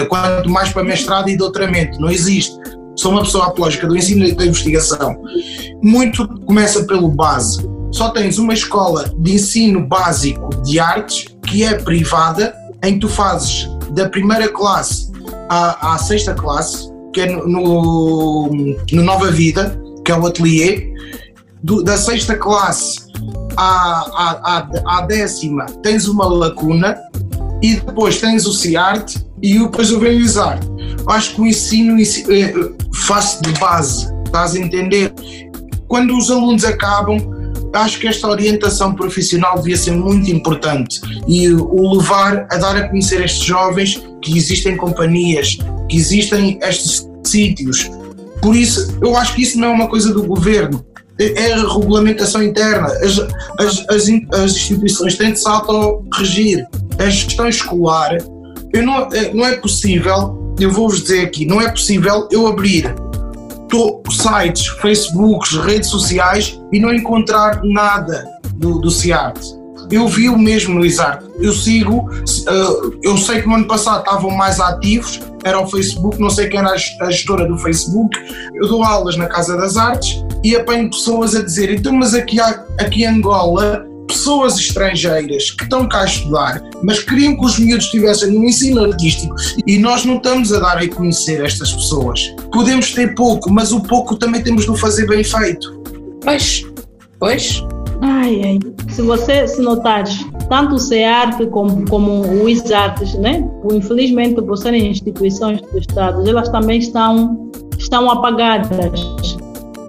quanto 0.07 0.49
mais 0.49 0.69
para 0.71 0.83
mestrado 0.83 1.29
e 1.29 1.37
doutoramento, 1.37 1.99
não 1.99 2.09
existe. 2.09 2.55
Sou 2.95 3.11
uma 3.11 3.23
pessoa 3.23 3.47
apológica 3.47 3.87
do 3.87 3.95
ensino 3.97 4.25
e 4.25 4.33
da 4.33 4.45
investigação. 4.45 5.15
Muito 5.81 6.27
começa 6.45 6.83
pelo 6.85 7.09
base. 7.09 7.67
Só 7.91 8.09
tens 8.09 8.37
uma 8.37 8.53
escola 8.53 9.13
de 9.17 9.35
ensino 9.35 9.85
básico 9.85 10.49
de 10.63 10.79
artes 10.79 11.25
que 11.45 11.63
é 11.63 11.75
privada, 11.77 12.53
em 12.83 12.93
que 12.93 12.99
tu 12.99 13.09
fazes 13.09 13.69
da 13.91 14.09
primeira 14.09 14.49
classe 14.49 15.11
à, 15.49 15.93
à 15.93 15.97
sexta 15.97 16.33
classe, 16.33 16.89
que 17.13 17.21
é 17.21 17.31
no, 17.31 17.47
no, 17.47 18.49
no 18.91 19.03
Nova 19.03 19.31
Vida, 19.31 19.79
que 20.03 20.11
é 20.11 20.17
o 20.17 20.25
ateliê, 20.25 20.93
do- 21.63 21.83
da 21.83 21.97
sexta 21.97 22.35
classe 22.35 23.05
à, 23.57 23.63
à, 23.63 24.67
à, 24.85 24.97
à 24.97 25.01
décima 25.01 25.65
tens 25.81 26.07
uma 26.07 26.27
lacuna 26.27 26.97
e 27.61 27.75
depois 27.75 28.19
tens 28.19 28.45
o 28.45 28.53
CIART 28.53 29.15
e 29.41 29.59
depois 29.59 29.91
o 29.91 29.99
Benizar. 29.99 30.59
Acho 31.07 31.35
que 31.35 31.41
o 31.41 31.47
ensino 31.47 31.99
ensi- 31.99 32.25
eh, 32.29 32.53
faz 32.93 33.39
de 33.41 33.51
base, 33.59 34.07
estás 34.25 34.55
a 34.55 34.59
entender? 34.59 35.13
Quando 35.87 36.17
os 36.17 36.31
alunos 36.31 36.63
acabam, 36.65 37.17
acho 37.73 37.99
que 37.99 38.07
esta 38.07 38.27
orientação 38.27 38.95
profissional 38.95 39.57
devia 39.57 39.77
ser 39.77 39.91
muito 39.91 40.31
importante 40.31 41.01
e 41.27 41.51
o 41.51 41.97
levar 41.97 42.47
a 42.51 42.57
dar 42.57 42.75
a 42.75 42.89
conhecer 42.89 43.23
estes 43.23 43.43
jovens 43.43 44.01
que 44.21 44.37
existem 44.37 44.77
companhias, 44.77 45.57
que 45.89 45.97
existem 45.97 46.57
estes 46.61 47.07
sítios. 47.23 47.89
Por 48.41 48.55
isso, 48.55 48.97
eu 49.01 49.15
acho 49.17 49.35
que 49.35 49.41
isso 49.43 49.59
não 49.59 49.69
é 49.69 49.71
uma 49.71 49.87
coisa 49.89 50.13
do 50.13 50.23
governo, 50.23 50.85
é 51.19 51.53
a 51.53 51.57
regulamentação 51.57 52.43
interna. 52.43 52.87
As, 52.87 53.19
as, 53.59 53.85
as, 53.89 54.33
as 54.33 54.51
instituições 54.55 55.15
têm 55.17 55.31
de 55.33 55.39
se 55.39 55.47
auto-regir. 55.47 56.65
A 56.99 57.09
gestão 57.09 57.47
escolar, 57.47 58.17
eu 58.73 58.83
não, 58.83 59.07
é- 59.11 59.33
não 59.33 59.45
é 59.45 59.55
possível, 59.57 60.53
eu 60.59 60.71
vou-vos 60.71 61.01
dizer 61.01 61.25
aqui, 61.25 61.45
não 61.45 61.61
é 61.61 61.69
possível 61.69 62.27
eu 62.31 62.47
abrir 62.47 62.93
sites, 64.09 64.67
Facebooks, 64.81 65.57
redes 65.65 65.89
sociais 65.89 66.59
e 66.71 66.79
não 66.79 66.93
encontrar 66.93 67.59
nada 67.63 68.25
do, 68.53 68.79
do 68.79 68.89
CIART. 68.89 69.37
Eu 69.91 70.07
vi 70.07 70.29
o 70.29 70.37
mesmo 70.37 70.73
no 70.75 70.85
ISART. 70.85 71.23
Eu 71.39 71.51
sigo, 71.51 72.09
eh, 72.47 72.97
eu 73.03 73.17
sei 73.17 73.41
que 73.41 73.47
no 73.47 73.55
ano 73.55 73.67
passado 73.67 73.99
estavam 73.99 74.31
mais 74.31 74.59
ativos, 74.59 75.19
era 75.43 75.59
o 75.59 75.67
Facebook, 75.67 76.19
não 76.19 76.29
sei 76.29 76.47
quem 76.47 76.59
era 76.59 76.71
a 76.71 76.77
gest- 76.77 77.01
a 77.01 77.11
gestora 77.11 77.45
do 77.47 77.57
Facebook. 77.57 78.17
Eu 78.55 78.67
dou 78.67 78.83
aulas 78.83 79.15
na 79.17 79.27
Casa 79.27 79.57
das 79.57 79.75
Artes 79.77 80.23
e 80.43 80.55
apanho 80.55 80.89
pessoas 80.89 81.35
a 81.35 81.41
dizer: 81.43 81.71
então, 81.71 81.93
mas 81.93 82.13
aqui, 82.15 82.39
aqui 82.39 83.03
em 83.03 83.07
Angola, 83.07 83.85
pessoas 84.07 84.57
estrangeiras 84.57 85.51
que 85.51 85.63
estão 85.63 85.87
cá 85.87 86.01
a 86.01 86.05
estudar, 86.05 86.61
mas 86.83 86.99
queriam 86.99 87.35
que 87.37 87.45
os 87.45 87.59
miúdos 87.59 87.85
estivessem 87.85 88.31
no 88.31 88.43
ensino 88.45 88.83
artístico 88.83 89.35
e 89.65 89.77
nós 89.77 90.05
não 90.05 90.17
estamos 90.17 90.51
a 90.53 90.59
dar 90.59 90.77
a 90.77 90.87
conhecer 90.87 91.43
estas 91.43 91.73
pessoas. 91.73 92.33
Podemos 92.51 92.91
ter 92.91 93.13
pouco, 93.15 93.51
mas 93.51 93.71
o 93.71 93.81
pouco 93.81 94.15
também 94.15 94.41
temos 94.41 94.65
de 94.65 94.71
o 94.71 94.75
fazer 94.75 95.07
bem 95.07 95.23
feito. 95.23 95.81
Pois, 96.23 96.65
pois. 97.19 97.63
Ai, 98.01 98.41
ai. 98.43 98.59
Se 98.89 99.01
você 99.01 99.47
se 99.47 99.61
notares, 99.61 100.25
tanto 100.49 100.75
o 100.75 100.79
CEART 100.79 101.45
como, 101.47 101.87
como 101.89 102.21
o 102.21 102.49
ISARTES, 102.49 103.15
né? 103.15 103.47
O, 103.63 103.73
infelizmente, 103.73 104.41
por 104.41 104.57
serem 104.57 104.91
instituições 104.91 105.61
do 105.61 105.77
Estado, 105.77 106.27
elas 106.27 106.49
também 106.49 106.79
estão, 106.79 107.51
estão 107.77 108.09
apagadas. 108.09 109.37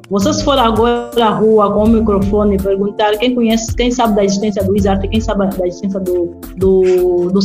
Você 0.09 0.33
se 0.33 0.45
for 0.45 0.59
agora 0.59 1.11
à 1.25 1.31
rua 1.31 1.73
com 1.73 1.85
o 1.85 1.89
microfone 1.89 2.55
e 2.55 2.59
perguntar 2.59 3.17
quem 3.19 3.35
conhece, 3.35 3.75
quem 3.75 3.91
sabe 3.91 4.15
da 4.15 4.25
existência 4.25 4.63
do 4.63 4.77
ISART, 4.77 5.09
quem 5.09 5.21
sabe 5.21 5.47
da 5.57 5.67
existência 5.67 5.99
do, 6.01 6.37
do, 6.57 7.31
do 7.31 7.41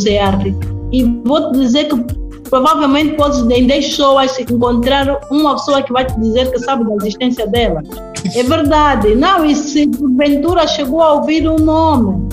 e 0.91 1.04
vou 1.26 1.52
te 1.52 1.60
dizer 1.60 1.88
que 1.88 1.95
provavelmente 2.50 3.15
podes 3.15 3.39
em 3.50 3.65
10 3.65 3.88
pessoas 3.88 4.39
encontrar 4.39 5.19
uma 5.32 5.54
pessoa 5.54 5.82
que 5.82 5.91
vai 5.91 6.06
te 6.06 6.19
dizer 6.19 6.52
que 6.52 6.60
sabe 6.60 6.84
da 6.84 6.95
existência 6.97 7.47
dela. 7.47 7.82
É 8.36 8.43
verdade. 8.43 9.15
Não, 9.15 9.43
e 9.45 9.56
se 9.56 9.88
porventura 9.88 10.67
chegou 10.67 11.02
a 11.02 11.13
ouvir 11.13 11.47
um 11.47 11.56
nome, 11.56 12.28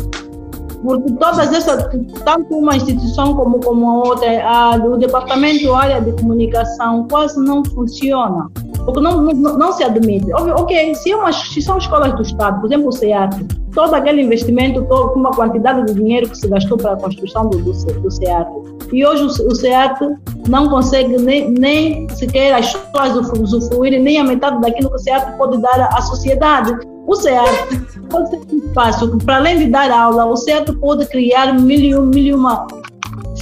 porque 0.83 1.12
todas 1.12 1.53
essas, 1.53 1.88
tanto 2.25 2.55
uma 2.57 2.77
instituição 2.77 3.35
como, 3.35 3.61
como 3.61 3.88
a 3.88 4.09
outra, 4.09 4.49
a, 4.49 4.77
o 4.77 4.97
departamento 4.97 5.73
área 5.73 6.01
de 6.01 6.12
comunicação 6.12 7.07
quase 7.09 7.41
não 7.41 7.64
funciona. 7.64 8.49
Porque 8.88 9.01
não, 9.03 9.20
não, 9.20 9.59
não 9.59 9.70
se 9.70 9.85
admite. 9.85 10.33
Ok, 10.33 10.94
se, 10.94 11.12
é 11.12 11.16
uma, 11.16 11.31
se 11.31 11.61
são 11.61 11.77
escolas 11.77 12.14
do 12.14 12.22
Estado, 12.22 12.59
por 12.59 12.68
exemplo, 12.68 12.88
o 12.88 12.92
SEAT, 12.92 13.37
todo 13.74 13.92
aquele 13.92 14.22
investimento, 14.22 14.83
todo, 14.87 15.12
uma 15.12 15.31
quantidade 15.31 15.85
de 15.85 15.92
dinheiro 15.92 16.27
que 16.27 16.38
se 16.38 16.48
gastou 16.48 16.79
para 16.79 16.94
a 16.94 16.96
construção 16.96 17.51
do, 17.51 17.59
do, 17.59 17.72
do 18.01 18.11
SEAT, 18.11 18.48
e 18.90 19.05
hoje 19.05 19.24
o, 19.24 19.55
SEAT 19.55 20.01
não 20.48 20.70
consegue 20.70 21.18
nem, 21.18 21.51
nem 21.51 22.09
sequer 22.09 22.55
as 22.55 22.74
pessoas 22.74 23.53
usufruírem 23.53 24.01
nem 24.01 24.20
a 24.20 24.24
metade 24.24 24.59
daquilo 24.62 24.88
que 24.88 24.96
o 24.96 25.01
SEAT 25.01 25.37
pode 25.37 25.61
dar 25.61 25.90
à 25.94 26.01
sociedade. 26.01 26.74
O 27.07 27.14
SEAT 27.14 27.51
pode 28.09 28.31
ser 28.31 28.40
um 28.51 28.57
espaço 28.57 29.11
que, 29.11 29.22
para 29.22 29.37
além 29.37 29.59
de 29.59 29.66
dar 29.66 29.90
aula, 29.90 30.24
o 30.24 30.35
SEAT 30.35 30.72
pode 30.77 31.05
criar 31.09 31.53
mil 31.53 32.11
e 32.14 32.33
uma 32.33 32.66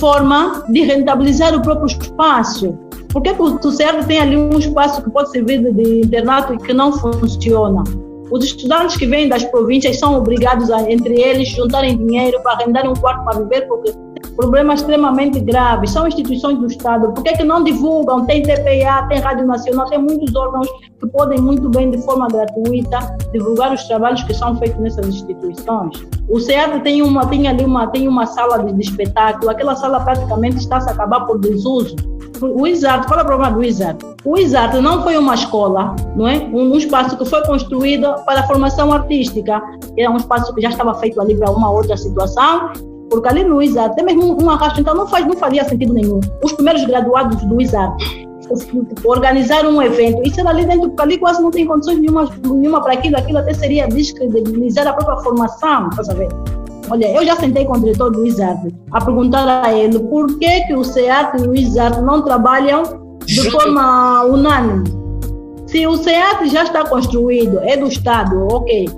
forma 0.01 0.65
de 0.71 0.83
rentabilizar 0.83 1.55
o 1.55 1.63
próprio 1.63 1.87
espaço. 1.87 2.77
Porque 3.17 3.31
o 3.31 3.71
SEAT 3.71 4.07
tem 4.07 4.21
ali 4.21 4.37
um 4.37 4.59
espaço 4.59 5.03
que 5.03 5.09
pode 5.09 5.31
servir 5.31 5.63
de, 5.63 5.73
de 5.73 6.01
internato 6.01 6.53
e 6.53 6.59
que 6.59 6.75
não 6.75 6.93
funciona. 6.93 7.83
Os 8.31 8.45
estudantes 8.45 8.99
que 8.99 9.07
vêm 9.07 9.27
das 9.27 9.43
províncias 9.43 9.99
são 9.99 10.19
obrigados 10.19 10.71
a, 10.71 10.83
entre 10.93 11.19
eles, 11.19 11.49
juntarem 11.49 11.97
dinheiro 11.97 12.39
para 12.43 12.53
arrendar 12.53 12.87
um 12.87 12.93
quarto 12.93 13.25
para 13.25 13.39
viver, 13.39 13.63
porque 13.69 13.91
problemas 14.37 14.81
extremamente 14.81 15.41
graves, 15.41 15.91
são 15.91 16.07
instituições 16.07 16.59
do 16.59 16.67
Estado, 16.67 17.13
por 17.13 17.25
que, 17.25 17.33
que 17.33 17.45
não 17.45 17.65
divulgam? 17.65 18.25
Tem 18.27 18.43
TPA, 18.43 19.07
tem 19.09 19.19
Rádio 19.19 19.47
Nacional, 19.47 19.87
tem 19.87 19.99
muitos 19.99 20.35
órgãos 20.35 20.69
que 21.01 21.07
podem 21.09 21.41
muito 21.41 21.69
bem, 21.69 21.91
de 21.91 22.01
forma 22.03 22.29
gratuita, 22.29 23.17
divulgar 23.33 23.73
os 23.73 23.83
trabalhos 23.85 24.23
que 24.23 24.35
são 24.35 24.57
feitos 24.57 24.79
nessas 24.81 25.09
instituições. 25.09 26.07
O 26.29 26.39
SEAT 26.39 26.81
tem, 26.83 27.03
uma, 27.03 27.27
tem 27.27 27.49
ali 27.49 27.65
uma, 27.65 27.87
tem 27.89 28.07
uma 28.07 28.27
sala 28.27 28.59
de, 28.59 28.73
de 28.73 28.83
espetáculo, 28.83 29.51
aquela 29.51 29.75
sala 29.75 30.01
praticamente 30.01 30.59
está 30.59 30.77
a 30.77 30.91
acabar 30.91 31.21
por 31.21 31.39
desuso. 31.39 31.97
O 32.43 32.67
ISAT, 32.67 33.07
qual 33.07 33.21
é 33.21 33.23
o 33.23 33.27
problema 33.27 33.55
do 33.55 33.65
ISAT? 33.65 33.99
O 34.25 34.37
ISAT 34.37 34.79
não 34.81 35.03
foi 35.03 35.17
uma 35.17 35.35
escola, 35.35 35.97
não 36.15 36.29
é? 36.29 36.37
Um, 36.53 36.73
um 36.73 36.77
espaço 36.77 37.17
que 37.17 37.25
foi 37.25 37.43
construído 37.47 38.15
para 38.27 38.41
a 38.41 38.43
formação 38.47 38.93
artística, 38.93 39.63
era 39.97 40.11
um 40.11 40.17
espaço 40.17 40.55
que 40.55 40.61
já 40.61 40.69
estava 40.69 40.93
feito 40.95 41.21
ali 41.21 41.35
para 41.37 41.51
uma 41.51 41.71
outra 41.71 41.97
situação, 41.97 42.73
porque 43.11 43.29
ali 43.29 43.45
no 43.45 43.63
ISAT, 43.63 43.93
até 43.93 44.03
mesmo 44.03 44.43
um 44.43 44.51
arrasto, 44.51 44.81
então 44.81 44.95
não, 44.95 45.07
faz, 45.07 45.27
não 45.27 45.37
fazia 45.37 45.65
sentido 45.65 45.93
nenhum. 45.93 46.21
Os 46.43 46.53
primeiros 46.53 46.85
graduados 46.85 47.45
do 47.45 47.61
ISAT 47.61 47.93
organizaram 49.05 49.71
um 49.71 49.83
evento, 49.83 50.23
isso 50.25 50.41
era 50.41 50.51
ali 50.51 50.65
dentro, 50.65 50.89
porque 50.89 51.03
ali 51.03 51.19
quase 51.19 51.43
não 51.43 51.51
tem 51.51 51.67
condições 51.67 51.99
nenhuma, 51.99 52.29
nenhuma 52.45 52.81
para 52.81 52.95
aquilo, 52.95 53.17
aquilo 53.17 53.39
até 53.39 53.53
seria 53.55 53.89
descredibilizar 53.89 54.87
a 54.87 54.93
própria 54.93 55.19
formação, 55.19 55.91
para 55.91 56.05
saber. 56.05 56.29
Olha, 56.89 57.11
eu 57.13 57.25
já 57.25 57.35
sentei 57.37 57.65
com 57.65 57.73
o 57.73 57.81
diretor 57.81 58.11
do 58.13 58.25
ISAT 58.25 58.73
a 58.93 59.05
perguntar 59.05 59.65
a 59.65 59.73
ele 59.75 59.99
por 59.99 60.39
que, 60.39 60.61
que 60.67 60.75
o 60.75 60.85
SEAT 60.85 61.43
e 61.43 61.49
o 61.49 61.55
ISAT 61.55 62.01
não 62.03 62.23
trabalham 62.23 62.83
de 63.25 63.51
forma 63.51 64.25
unânime. 64.25 64.85
Se 65.67 65.85
o 65.85 65.97
SEAT 65.97 66.49
já 66.49 66.63
está 66.63 66.89
construído, 66.89 67.59
é 67.63 67.77
do 67.77 67.89
Estado, 67.89 68.47
ok. 68.53 68.89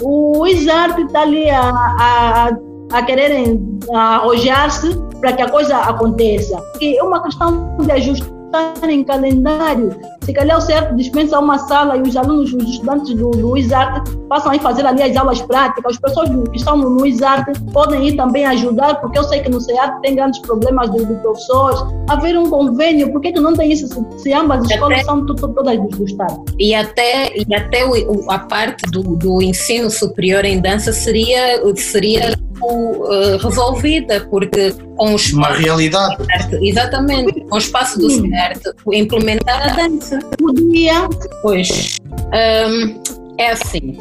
O 0.00 0.46
ISAT 0.46 1.02
está 1.02 1.22
ali 1.22 1.50
a, 1.50 1.60
a, 1.60 2.48
a 2.48 2.58
querer 3.00 3.58
arrojar-se 3.94 4.94
para 5.20 5.32
que 5.32 5.42
a 5.42 5.48
coisa 5.48 5.76
aconteça. 5.78 6.60
Porque 6.72 6.96
é 6.98 7.02
uma 7.02 7.22
questão 7.22 7.76
de 7.78 7.90
ajustar 7.90 8.90
em 8.90 9.02
calendário. 9.04 9.96
Se 10.22 10.32
calhar 10.32 10.56
o 10.56 10.60
certo 10.60 10.94
dispensa 10.94 11.38
uma 11.38 11.58
sala 11.58 11.96
e 11.96 12.02
os 12.02 12.16
alunos, 12.16 12.52
os 12.54 12.64
estudantes 12.64 13.12
do, 13.14 13.30
do 13.30 13.56
ISART 13.56 14.08
passam 14.28 14.52
a 14.52 14.56
ir 14.56 14.60
fazer 14.60 14.86
ali 14.86 15.02
as 15.02 15.16
aulas 15.16 15.42
práticas. 15.42 15.94
As 15.94 16.00
pessoas 16.00 16.30
que 16.30 16.56
estão 16.56 16.76
no, 16.76 16.90
no 16.90 17.04
ISART 17.04 17.46
podem 17.72 18.08
ir 18.08 18.16
também 18.16 18.46
ajudar, 18.46 19.00
porque 19.00 19.18
eu 19.18 19.24
sei 19.24 19.40
que 19.40 19.50
no 19.50 19.60
SEAT 19.60 20.00
tem 20.00 20.14
grandes 20.14 20.40
problemas 20.40 20.90
de, 20.92 21.04
de 21.04 21.14
professores. 21.14 21.80
Haver 22.08 22.38
um 22.38 22.48
convênio, 22.48 23.10
por 23.10 23.20
que, 23.20 23.32
que 23.32 23.40
não 23.40 23.54
tem 23.54 23.72
isso 23.72 23.88
se, 23.88 24.22
se 24.22 24.32
ambas 24.32 24.60
as 24.60 24.70
escolas 24.70 25.04
são 25.04 25.26
to, 25.26 25.34
to, 25.34 25.48
todas 25.48 25.76
do, 25.76 25.88
do 25.88 26.04
Estado? 26.04 26.44
E 26.58 26.74
até, 26.74 27.32
e 27.36 27.54
até 27.54 27.84
o, 27.84 27.90
o, 27.90 28.30
a 28.30 28.38
parte 28.38 28.88
do, 28.90 29.02
do 29.16 29.42
ensino 29.42 29.90
superior 29.90 30.44
em 30.44 30.60
dança 30.60 30.92
seria, 30.92 31.60
seria 31.74 32.38
uh, 32.62 33.36
resolvida, 33.38 34.20
porque 34.30 34.72
com 34.96 35.14
os 35.14 35.32
Uma 35.32 35.48
realidade. 35.54 36.16
certo, 36.24 36.56
exatamente, 36.62 37.40
com 37.48 37.54
o 37.56 37.58
espaço 37.58 37.98
do 37.98 38.10
certo, 38.10 38.74
implementar 38.92 39.70
a 39.72 39.74
dança. 39.88 40.18
Podia, 40.38 41.08
Pois, 41.42 41.96
hum, 42.12 43.00
é 43.38 43.50
assim. 43.50 43.98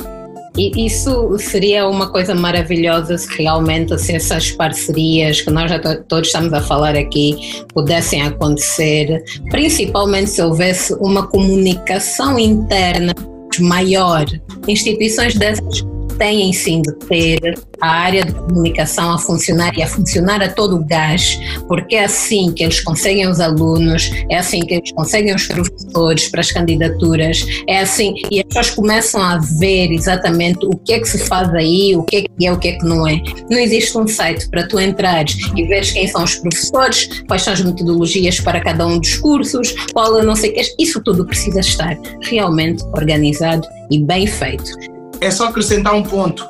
E 0.58 0.86
isso 0.86 1.38
seria 1.40 1.88
uma 1.88 2.10
coisa 2.12 2.36
maravilhosa 2.36 3.18
se 3.18 3.42
realmente 3.42 3.98
se 3.98 4.14
essas 4.16 4.52
parcerias 4.52 5.40
que 5.40 5.50
nós 5.50 5.72
já 5.72 5.80
to- 5.80 6.04
todos 6.10 6.28
estamos 6.28 6.52
a 6.52 6.60
falar 6.60 6.94
aqui 6.98 7.64
pudessem 7.74 8.22
acontecer, 8.24 9.24
principalmente 9.50 10.30
se 10.32 10.42
houvesse 10.42 10.94
uma 10.96 11.26
comunicação 11.26 12.38
interna 12.38 13.14
maior. 13.62 14.26
Instituições 14.68 15.36
dessas 15.36 15.86
têm 16.22 16.54
sim 16.54 16.84
de 16.84 16.94
ter 17.08 17.60
a 17.82 17.90
área 17.90 18.24
de 18.24 18.32
comunicação 18.32 19.12
a 19.12 19.18
funcionar 19.18 19.76
e 19.76 19.82
a 19.82 19.88
funcionar 19.88 20.40
a 20.44 20.50
todo 20.50 20.76
o 20.76 20.86
gás, 20.86 21.40
porque 21.68 21.96
é 21.96 22.06
assim 22.06 22.52
que 22.52 22.64
eles 22.64 22.80
conseguem 22.80 23.28
os 23.28 23.40
alunos, 23.40 24.12
é 24.30 24.38
assim 24.38 24.60
que 24.60 24.76
eles 24.76 24.92
conseguem 24.92 25.34
os 25.34 25.48
professores 25.48 26.28
para 26.30 26.42
as 26.42 26.52
candidaturas, 26.52 27.44
é 27.68 27.80
assim, 27.80 28.14
e 28.30 28.40
as 28.40 28.46
pessoas 28.46 28.70
começam 28.70 29.20
a 29.20 29.40
ver 29.60 29.92
exatamente 29.92 30.64
o 30.64 30.78
que 30.78 30.94
é 30.94 31.00
que 31.00 31.10
se 31.10 31.18
faz 31.26 31.52
aí, 31.56 31.96
o 31.96 32.04
que 32.04 32.18
é 32.18 32.22
que 32.22 32.46
é, 32.46 32.54
o 32.54 32.60
que 32.60 32.68
é 32.68 32.72
que 32.74 32.86
não 32.86 33.08
é. 33.08 33.20
Não 33.50 33.58
existe 33.58 33.98
um 33.98 34.08
site 34.08 34.48
para 34.52 34.68
tu 34.68 34.80
entrares 34.80 35.36
e 35.58 35.64
veres 35.64 35.90
quem 35.90 36.08
são 36.08 36.24
os 36.24 36.36
professores, 36.36 37.24
quais 37.28 37.42
são 37.42 37.54
as 37.54 37.62
metodologias 37.62 38.40
para 38.40 38.62
cada 38.62 38.86
um 38.86 39.00
dos 39.00 39.16
cursos, 39.16 39.74
qual 39.92 40.22
não 40.22 40.36
sei 40.36 40.52
o 40.52 40.54
que, 40.54 40.62
isso 40.78 41.02
tudo 41.02 41.26
precisa 41.26 41.62
estar 41.62 41.98
realmente 42.22 42.84
organizado 42.94 43.68
e 43.90 43.98
bem 43.98 44.28
feito. 44.28 44.91
É 45.22 45.30
só 45.30 45.46
acrescentar 45.46 45.94
um 45.94 46.02
ponto. 46.02 46.44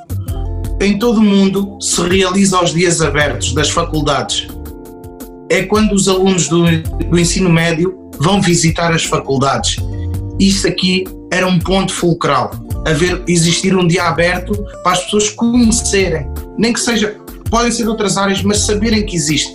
Em 0.80 0.98
todo 0.98 1.18
o 1.18 1.24
mundo 1.24 1.78
se 1.82 2.02
realiza 2.02 2.64
os 2.64 2.74
dias 2.74 3.02
abertos 3.02 3.54
das 3.54 3.70
faculdades. 3.70 4.48
É 5.50 5.64
quando 5.64 5.92
os 5.92 6.08
alunos 6.08 6.48
do, 6.48 6.64
do 7.10 7.20
ensino 7.20 7.50
médio 7.50 8.10
vão 8.18 8.42
visitar 8.42 8.94
as 8.94 9.04
faculdades. 9.04 9.76
Isto 10.40 10.70
aqui 10.70 11.04
era 11.32 11.46
um 11.46 11.60
ponto 11.60 11.94
fulcral. 11.94 12.52
Haver, 12.88 13.22
existir 13.28 13.76
um 13.76 13.86
dia 13.86 14.04
aberto 14.04 14.54
para 14.84 14.94
as 14.94 15.04
pessoas 15.04 15.30
conhecerem, 15.30 16.28
nem 16.58 16.72
que 16.72 16.80
seja, 16.80 17.18
podem 17.50 17.72
ser 17.72 17.84
de 17.84 17.90
outras 17.90 18.18
áreas, 18.18 18.42
mas 18.42 18.60
saberem 18.60 19.06
que 19.06 19.16
existe. 19.16 19.54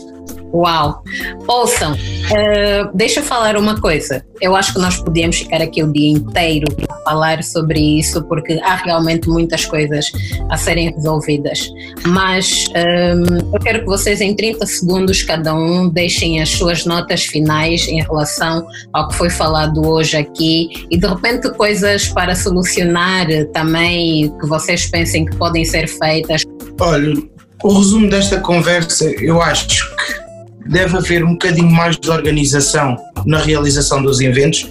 Uau! 0.56 1.02
Ouçam, 1.46 1.92
uh, 1.92 2.90
deixa 2.94 3.20
eu 3.20 3.24
falar 3.24 3.58
uma 3.58 3.78
coisa. 3.78 4.24
Eu 4.40 4.56
acho 4.56 4.72
que 4.72 4.78
nós 4.80 4.96
podíamos 4.96 5.36
ficar 5.36 5.60
aqui 5.60 5.82
o 5.82 5.92
dia 5.92 6.10
inteiro 6.10 6.66
a 6.88 6.94
falar 7.10 7.44
sobre 7.44 7.78
isso, 7.78 8.24
porque 8.24 8.58
há 8.62 8.76
realmente 8.76 9.28
muitas 9.28 9.66
coisas 9.66 10.10
a 10.48 10.56
serem 10.56 10.90
resolvidas. 10.92 11.70
Mas 12.06 12.70
ehm, 12.74 13.52
eu 13.52 13.60
quero 13.60 13.80
que 13.80 13.86
vocês, 13.86 14.20
em 14.20 14.34
30 14.34 14.64
segundos, 14.66 15.22
cada 15.22 15.54
um, 15.54 15.88
deixem 15.88 16.40
as 16.40 16.50
suas 16.50 16.86
notas 16.86 17.24
finais 17.24 17.86
em 17.86 18.02
relação 18.02 18.66
ao 18.92 19.08
que 19.08 19.14
foi 19.14 19.30
falado 19.30 19.86
hoje 19.86 20.16
aqui 20.16 20.86
e, 20.90 20.98
de 20.98 21.06
repente, 21.06 21.50
coisas 21.50 22.08
para 22.08 22.34
solucionar 22.34 23.26
também 23.52 24.32
que 24.38 24.46
vocês 24.46 24.86
pensem 24.86 25.26
que 25.26 25.36
podem 25.36 25.64
ser 25.64 25.86
feitas. 25.86 26.42
Olha, 26.80 27.14
o 27.62 27.78
resumo 27.78 28.08
desta 28.08 28.40
conversa, 28.40 29.04
eu 29.20 29.40
acho 29.40 29.68
que 29.68 30.25
deve 30.68 30.96
haver 30.96 31.24
um 31.24 31.32
bocadinho 31.32 31.70
mais 31.70 31.96
de 31.96 32.10
organização 32.10 32.96
na 33.24 33.38
realização 33.38 34.02
dos 34.02 34.20
eventos. 34.20 34.70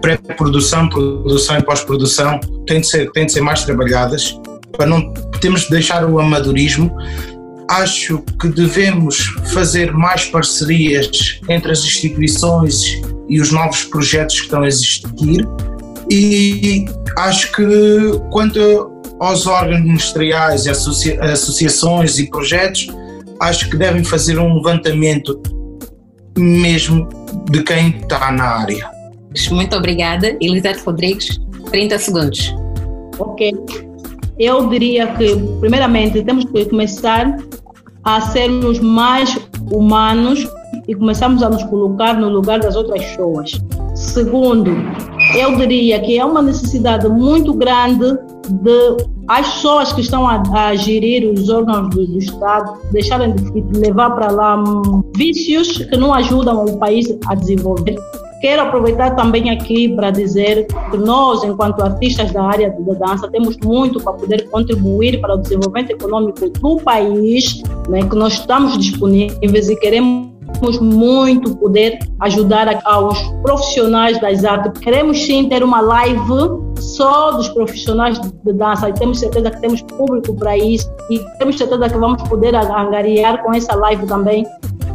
Pré-produção, 0.00 0.88
produção 0.88 1.58
e 1.58 1.62
pós-produção 1.62 2.38
têm 2.66 2.80
de, 2.80 2.86
ser, 2.86 3.10
têm 3.12 3.26
de 3.26 3.32
ser 3.32 3.40
mais 3.40 3.64
trabalhadas 3.64 4.38
para 4.72 4.86
não 4.86 5.12
temos 5.40 5.62
de 5.62 5.70
deixar 5.70 6.04
o 6.04 6.20
amadorismo. 6.20 6.96
Acho 7.68 8.22
que 8.40 8.48
devemos 8.48 9.18
fazer 9.52 9.92
mais 9.92 10.24
parcerias 10.26 11.40
entre 11.48 11.72
as 11.72 11.80
instituições 11.80 13.02
e 13.28 13.40
os 13.40 13.50
novos 13.50 13.84
projetos 13.84 14.36
que 14.36 14.44
estão 14.44 14.62
a 14.62 14.68
existir. 14.68 15.46
E 16.10 16.86
acho 17.16 17.52
que 17.52 17.64
quanto 18.30 18.98
aos 19.20 19.46
órgãos 19.46 19.82
ministeriais, 19.82 20.66
associa 20.66 21.20
associações 21.24 22.18
e 22.18 22.30
projetos, 22.30 22.86
acho 23.40 23.70
que 23.70 23.76
devem 23.76 24.04
fazer 24.04 24.38
um 24.38 24.54
levantamento 24.54 25.40
mesmo 26.36 27.08
de 27.50 27.62
quem 27.62 27.90
está 27.90 28.30
na 28.30 28.44
área. 28.44 28.90
Muito 29.50 29.76
obrigada. 29.76 30.36
Elisete 30.40 30.82
Rodrigues, 30.84 31.40
30 31.70 31.98
segundos. 31.98 32.54
Ok. 33.18 33.54
Eu 34.38 34.68
diria 34.68 35.06
que, 35.14 35.36
primeiramente, 35.60 36.22
temos 36.22 36.44
que 36.44 36.64
começar 36.66 37.36
a 38.04 38.20
sermos 38.20 38.78
mais 38.78 39.36
humanos 39.70 40.46
e 40.86 40.94
começarmos 40.94 41.42
a 41.42 41.50
nos 41.50 41.62
colocar 41.64 42.14
no 42.14 42.28
lugar 42.28 42.60
das 42.60 42.76
outras 42.76 43.04
pessoas. 43.04 43.60
Segundo, 43.94 44.70
eu 45.36 45.56
diria 45.56 46.00
que 46.00 46.18
é 46.18 46.24
uma 46.24 46.40
necessidade 46.40 47.08
muito 47.08 47.52
grande 47.52 48.16
de 48.50 48.96
as 49.28 49.46
pessoas 49.54 49.92
que 49.92 50.00
estão 50.00 50.26
a, 50.26 50.42
a 50.54 50.74
gerir 50.74 51.30
os 51.32 51.48
órgãos 51.48 51.90
do, 51.90 52.06
do, 52.06 52.18
Estado 52.18 52.78
deixarem 52.92 53.34
de 53.34 53.78
levar 53.78 54.10
para 54.10 54.30
lá 54.30 54.56
hum, 54.56 55.02
vícios 55.16 55.78
que 55.78 55.96
não 55.96 56.14
ajudam 56.14 56.64
o 56.64 56.78
país 56.78 57.06
a 57.26 57.34
desenvolver. 57.34 57.96
Quero 58.40 58.62
aproveitar 58.62 59.16
também 59.16 59.50
aqui 59.50 59.88
para 59.88 60.12
dizer 60.12 60.66
que 60.90 60.96
nós, 60.96 61.42
enquanto 61.42 61.82
artistas 61.82 62.30
da 62.32 62.44
área 62.44 62.70
da 62.70 62.94
dança, 62.94 63.28
temos 63.28 63.56
muito 63.64 64.00
para 64.00 64.12
poder 64.12 64.48
contribuir 64.48 65.20
para 65.20 65.34
o 65.34 65.38
desenvolvimento 65.38 65.90
econômico 65.90 66.48
do 66.48 66.76
país, 66.76 67.60
né, 67.88 68.02
que 68.08 68.14
nós 68.14 68.34
estamos 68.34 68.78
disponíveis 68.78 69.68
e 69.68 69.76
queremos 69.76 70.37
queremos 70.52 70.80
muito 70.80 71.56
poder 71.56 71.98
ajudar 72.20 72.80
aos 72.84 73.20
profissionais 73.42 74.20
das 74.20 74.44
artes. 74.44 74.80
Queremos 74.80 75.18
sim 75.24 75.48
ter 75.48 75.62
uma 75.62 75.80
live 75.80 76.68
só 76.78 77.32
dos 77.32 77.48
profissionais 77.48 78.20
de 78.20 78.52
dança 78.52 78.88
e 78.88 78.92
temos 78.94 79.18
certeza 79.18 79.50
que 79.50 79.60
temos 79.60 79.82
público 79.82 80.34
para 80.34 80.56
isso 80.56 80.90
e 81.10 81.18
temos 81.38 81.58
certeza 81.58 81.88
que 81.88 81.98
vamos 81.98 82.22
poder 82.28 82.54
angariar 82.54 83.42
com 83.42 83.52
essa 83.52 83.74
live 83.74 84.06
também 84.06 84.46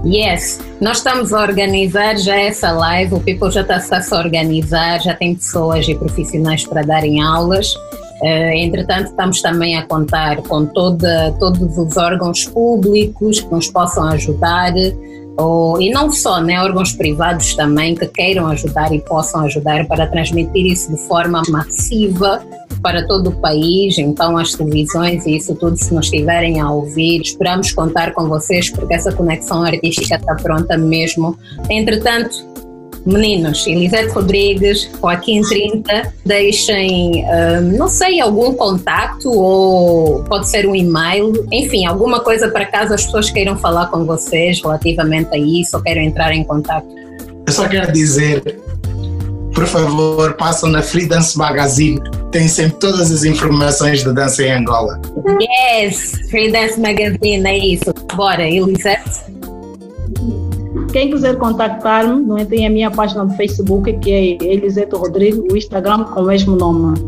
Yes, 0.05 0.59
nós 0.81 0.97
estamos 0.97 1.31
a 1.31 1.41
organizar 1.41 2.17
já 2.17 2.35
essa 2.35 2.71
live, 2.73 3.15
o 3.15 3.19
People 3.21 3.49
já 3.49 3.61
está, 3.61 3.79
-se 3.79 4.13
a 4.13 4.19
organizar, 4.19 5.01
já 5.01 5.13
tem 5.13 5.33
pessoas 5.33 5.87
e 5.87 5.95
profissionais 5.95 6.65
para 6.65 6.81
darem 6.81 7.21
aulas. 7.21 7.73
Uh, 8.21 8.53
entretanto, 8.53 9.07
estamos 9.07 9.41
também 9.41 9.77
a 9.77 9.85
contar 9.85 10.41
com 10.43 10.65
toda, 10.65 11.33
todos 11.39 11.77
os 11.77 11.95
órgãos 11.95 12.45
públicos 12.45 13.39
que 13.39 13.51
nos 13.51 13.69
possam 13.69 14.03
ajudar 14.09 14.73
ou, 15.37 15.81
e 15.81 15.89
não 15.89 16.11
só, 16.11 16.41
né, 16.41 16.61
órgãos 16.61 16.93
privados 16.93 17.55
também 17.55 17.95
que 17.95 18.05
queiram 18.07 18.47
ajudar 18.47 18.93
e 18.93 18.99
possam 19.01 19.41
ajudar 19.41 19.87
para 19.87 20.07
transmitir 20.07 20.65
isso 20.65 20.93
de 20.93 21.07
forma 21.07 21.41
massiva 21.49 22.43
para 22.81 23.07
todo 23.07 23.29
o 23.29 23.41
país, 23.41 23.97
então 23.97 24.37
as 24.37 24.53
televisões 24.53 25.25
e 25.25 25.37
isso 25.37 25.55
tudo, 25.55 25.77
se 25.77 25.93
nos 25.93 26.05
estiverem 26.05 26.59
a 26.59 26.69
ouvir, 26.69 27.21
esperamos 27.21 27.71
contar 27.71 28.13
com 28.13 28.27
vocês 28.27 28.69
porque 28.69 28.93
essa 28.93 29.11
conexão 29.11 29.63
artística 29.63 30.15
está 30.15 30.35
pronta 30.35 30.77
mesmo. 30.77 31.37
Entretanto, 31.69 32.52
Meninos, 33.05 33.67
Elisete 33.67 34.13
Rodrigues, 34.13 34.89
Joaquim 34.99 35.41
30, 35.41 36.13
deixem, 36.25 37.23
uh, 37.25 37.61
não 37.77 37.87
sei, 37.87 38.21
algum 38.21 38.53
contato 38.53 39.29
ou 39.29 40.23
pode 40.23 40.49
ser 40.49 40.67
um 40.67 40.75
e-mail, 40.75 41.45
enfim, 41.51 41.85
alguma 41.85 42.21
coisa 42.21 42.47
para 42.49 42.65
caso 42.65 42.93
as 42.93 43.05
pessoas 43.05 43.29
queiram 43.29 43.57
falar 43.57 43.87
com 43.87 44.05
vocês 44.05 44.61
relativamente 44.61 45.33
a 45.33 45.37
isso 45.37 45.75
ou 45.75 45.83
queiram 45.83 46.01
entrar 46.01 46.33
em 46.33 46.43
contato. 46.43 46.87
Eu 47.45 47.51
só 47.51 47.67
quero 47.67 47.91
dizer, 47.91 48.57
por 49.53 49.67
favor, 49.67 50.33
passam 50.33 50.69
na 50.69 50.81
Free 50.81 51.05
Dance 51.05 51.37
Magazine, 51.37 52.01
tem 52.31 52.47
sempre 52.47 52.79
todas 52.79 53.11
as 53.11 53.25
informações 53.25 54.01
de 54.01 54.13
dança 54.13 54.43
em 54.43 54.51
Angola. 54.51 54.99
Yes, 55.41 56.29
Free 56.29 56.51
Dance 56.51 56.79
Magazine, 56.79 57.45
é 57.45 57.57
isso. 57.57 57.93
Bora, 58.15 58.47
Elisete. 58.47 59.33
Quem 60.93 61.09
quiser 61.09 61.37
contactar-me, 61.39 62.23
não 62.23 62.37
é? 62.37 62.45
tem 62.45 62.67
a 62.67 62.69
minha 62.69 62.91
página 62.91 63.25
do 63.25 63.33
Facebook, 63.33 63.91
que 63.93 64.11
é 64.11 64.45
Eliseto 64.45 64.95
Rodrigo, 64.95 65.51
o 65.51 65.57
Instagram 65.57 66.03
com 66.03 66.21
o 66.21 66.25
mesmo 66.27 66.55
nome. 66.55 66.99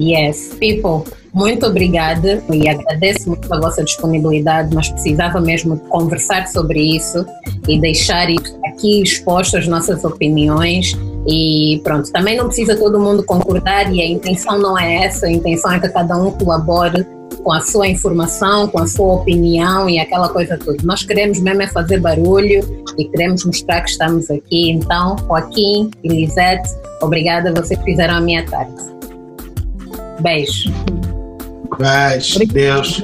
Yes, 0.00 0.56
people, 0.58 1.04
muito 1.34 1.66
obrigada 1.66 2.42
e 2.50 2.66
agradeço 2.66 3.28
muito 3.28 3.52
a 3.52 3.60
vossa 3.60 3.84
disponibilidade. 3.84 4.74
Nós 4.74 4.88
precisava 4.88 5.38
mesmo 5.38 5.76
conversar 5.90 6.48
sobre 6.48 6.96
isso 6.96 7.26
e 7.68 7.78
deixar 7.78 8.26
aqui 8.64 9.02
exposto 9.02 9.58
as 9.58 9.68
nossas 9.68 10.02
opiniões. 10.02 10.96
E 11.28 11.78
pronto, 11.84 12.10
também 12.10 12.38
não 12.38 12.46
precisa 12.46 12.74
todo 12.74 12.98
mundo 12.98 13.22
concordar 13.22 13.92
e 13.92 14.00
a 14.00 14.06
intenção 14.06 14.58
não 14.58 14.78
é 14.78 15.04
essa, 15.04 15.26
a 15.26 15.30
intenção 15.30 15.70
é 15.72 15.78
que 15.78 15.90
cada 15.90 16.16
um 16.16 16.30
colabore 16.30 17.06
com 17.42 17.52
a 17.52 17.60
sua 17.60 17.88
informação, 17.88 18.68
com 18.68 18.78
a 18.78 18.86
sua 18.86 19.14
opinião 19.14 19.88
e 19.88 19.98
aquela 19.98 20.28
coisa 20.28 20.58
toda. 20.58 20.78
Nós 20.84 21.02
queremos 21.02 21.40
mesmo 21.40 21.62
é 21.62 21.66
fazer 21.66 22.00
barulho 22.00 22.60
e 22.98 23.04
queremos 23.06 23.44
mostrar 23.44 23.82
que 23.82 23.90
estamos 23.90 24.30
aqui. 24.30 24.70
Então, 24.70 25.16
Joaquim 25.26 25.90
e 26.02 26.08
Lisete, 26.08 26.68
obrigada, 27.00 27.52
vocês 27.52 27.80
fizeram 27.82 28.16
a 28.16 28.20
minha 28.20 28.44
tarde. 28.46 28.74
Beijo. 30.20 30.70
Beijo, 31.78 32.46
Deus. 32.46 33.02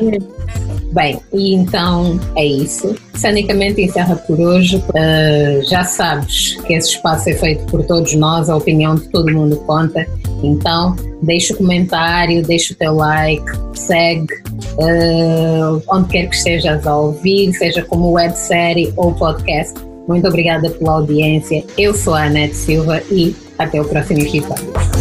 Bem, 0.92 1.20
e 1.32 1.54
então 1.54 2.18
é 2.36 2.44
isso. 2.44 2.94
Sanicamente 3.14 3.82
encerra 3.82 4.16
por 4.16 4.40
hoje. 4.40 4.76
Uh, 4.76 5.68
já 5.68 5.84
sabes 5.84 6.56
que 6.62 6.74
esse 6.74 6.90
espaço 6.90 7.28
é 7.28 7.34
feito 7.34 7.66
por 7.66 7.84
todos 7.84 8.14
nós, 8.14 8.48
a 8.48 8.56
opinião 8.56 8.94
de 8.94 9.08
todo 9.08 9.30
mundo 9.30 9.56
conta. 9.66 10.06
Então, 10.42 10.94
deixa 11.22 11.54
o 11.54 11.56
comentário, 11.56 12.42
deixa 12.42 12.72
o 12.72 12.76
teu 12.76 12.94
like, 12.94 13.44
segue 13.74 14.26
uh, 14.78 15.82
onde 15.88 16.08
quer 16.08 16.26
que 16.28 16.36
estejas 16.36 16.86
a 16.86 16.96
ouvir, 16.96 17.52
seja 17.54 17.82
como 17.82 18.12
websérie 18.12 18.92
ou 18.96 19.12
podcast. 19.14 19.74
Muito 20.06 20.28
obrigada 20.28 20.70
pela 20.70 20.92
audiência. 20.92 21.64
Eu 21.76 21.92
sou 21.94 22.14
a 22.14 22.24
Anete 22.24 22.54
Silva 22.54 23.02
e 23.10 23.34
até 23.58 23.80
o 23.80 23.84
próximo 23.84 24.20
episódio. 24.20 24.95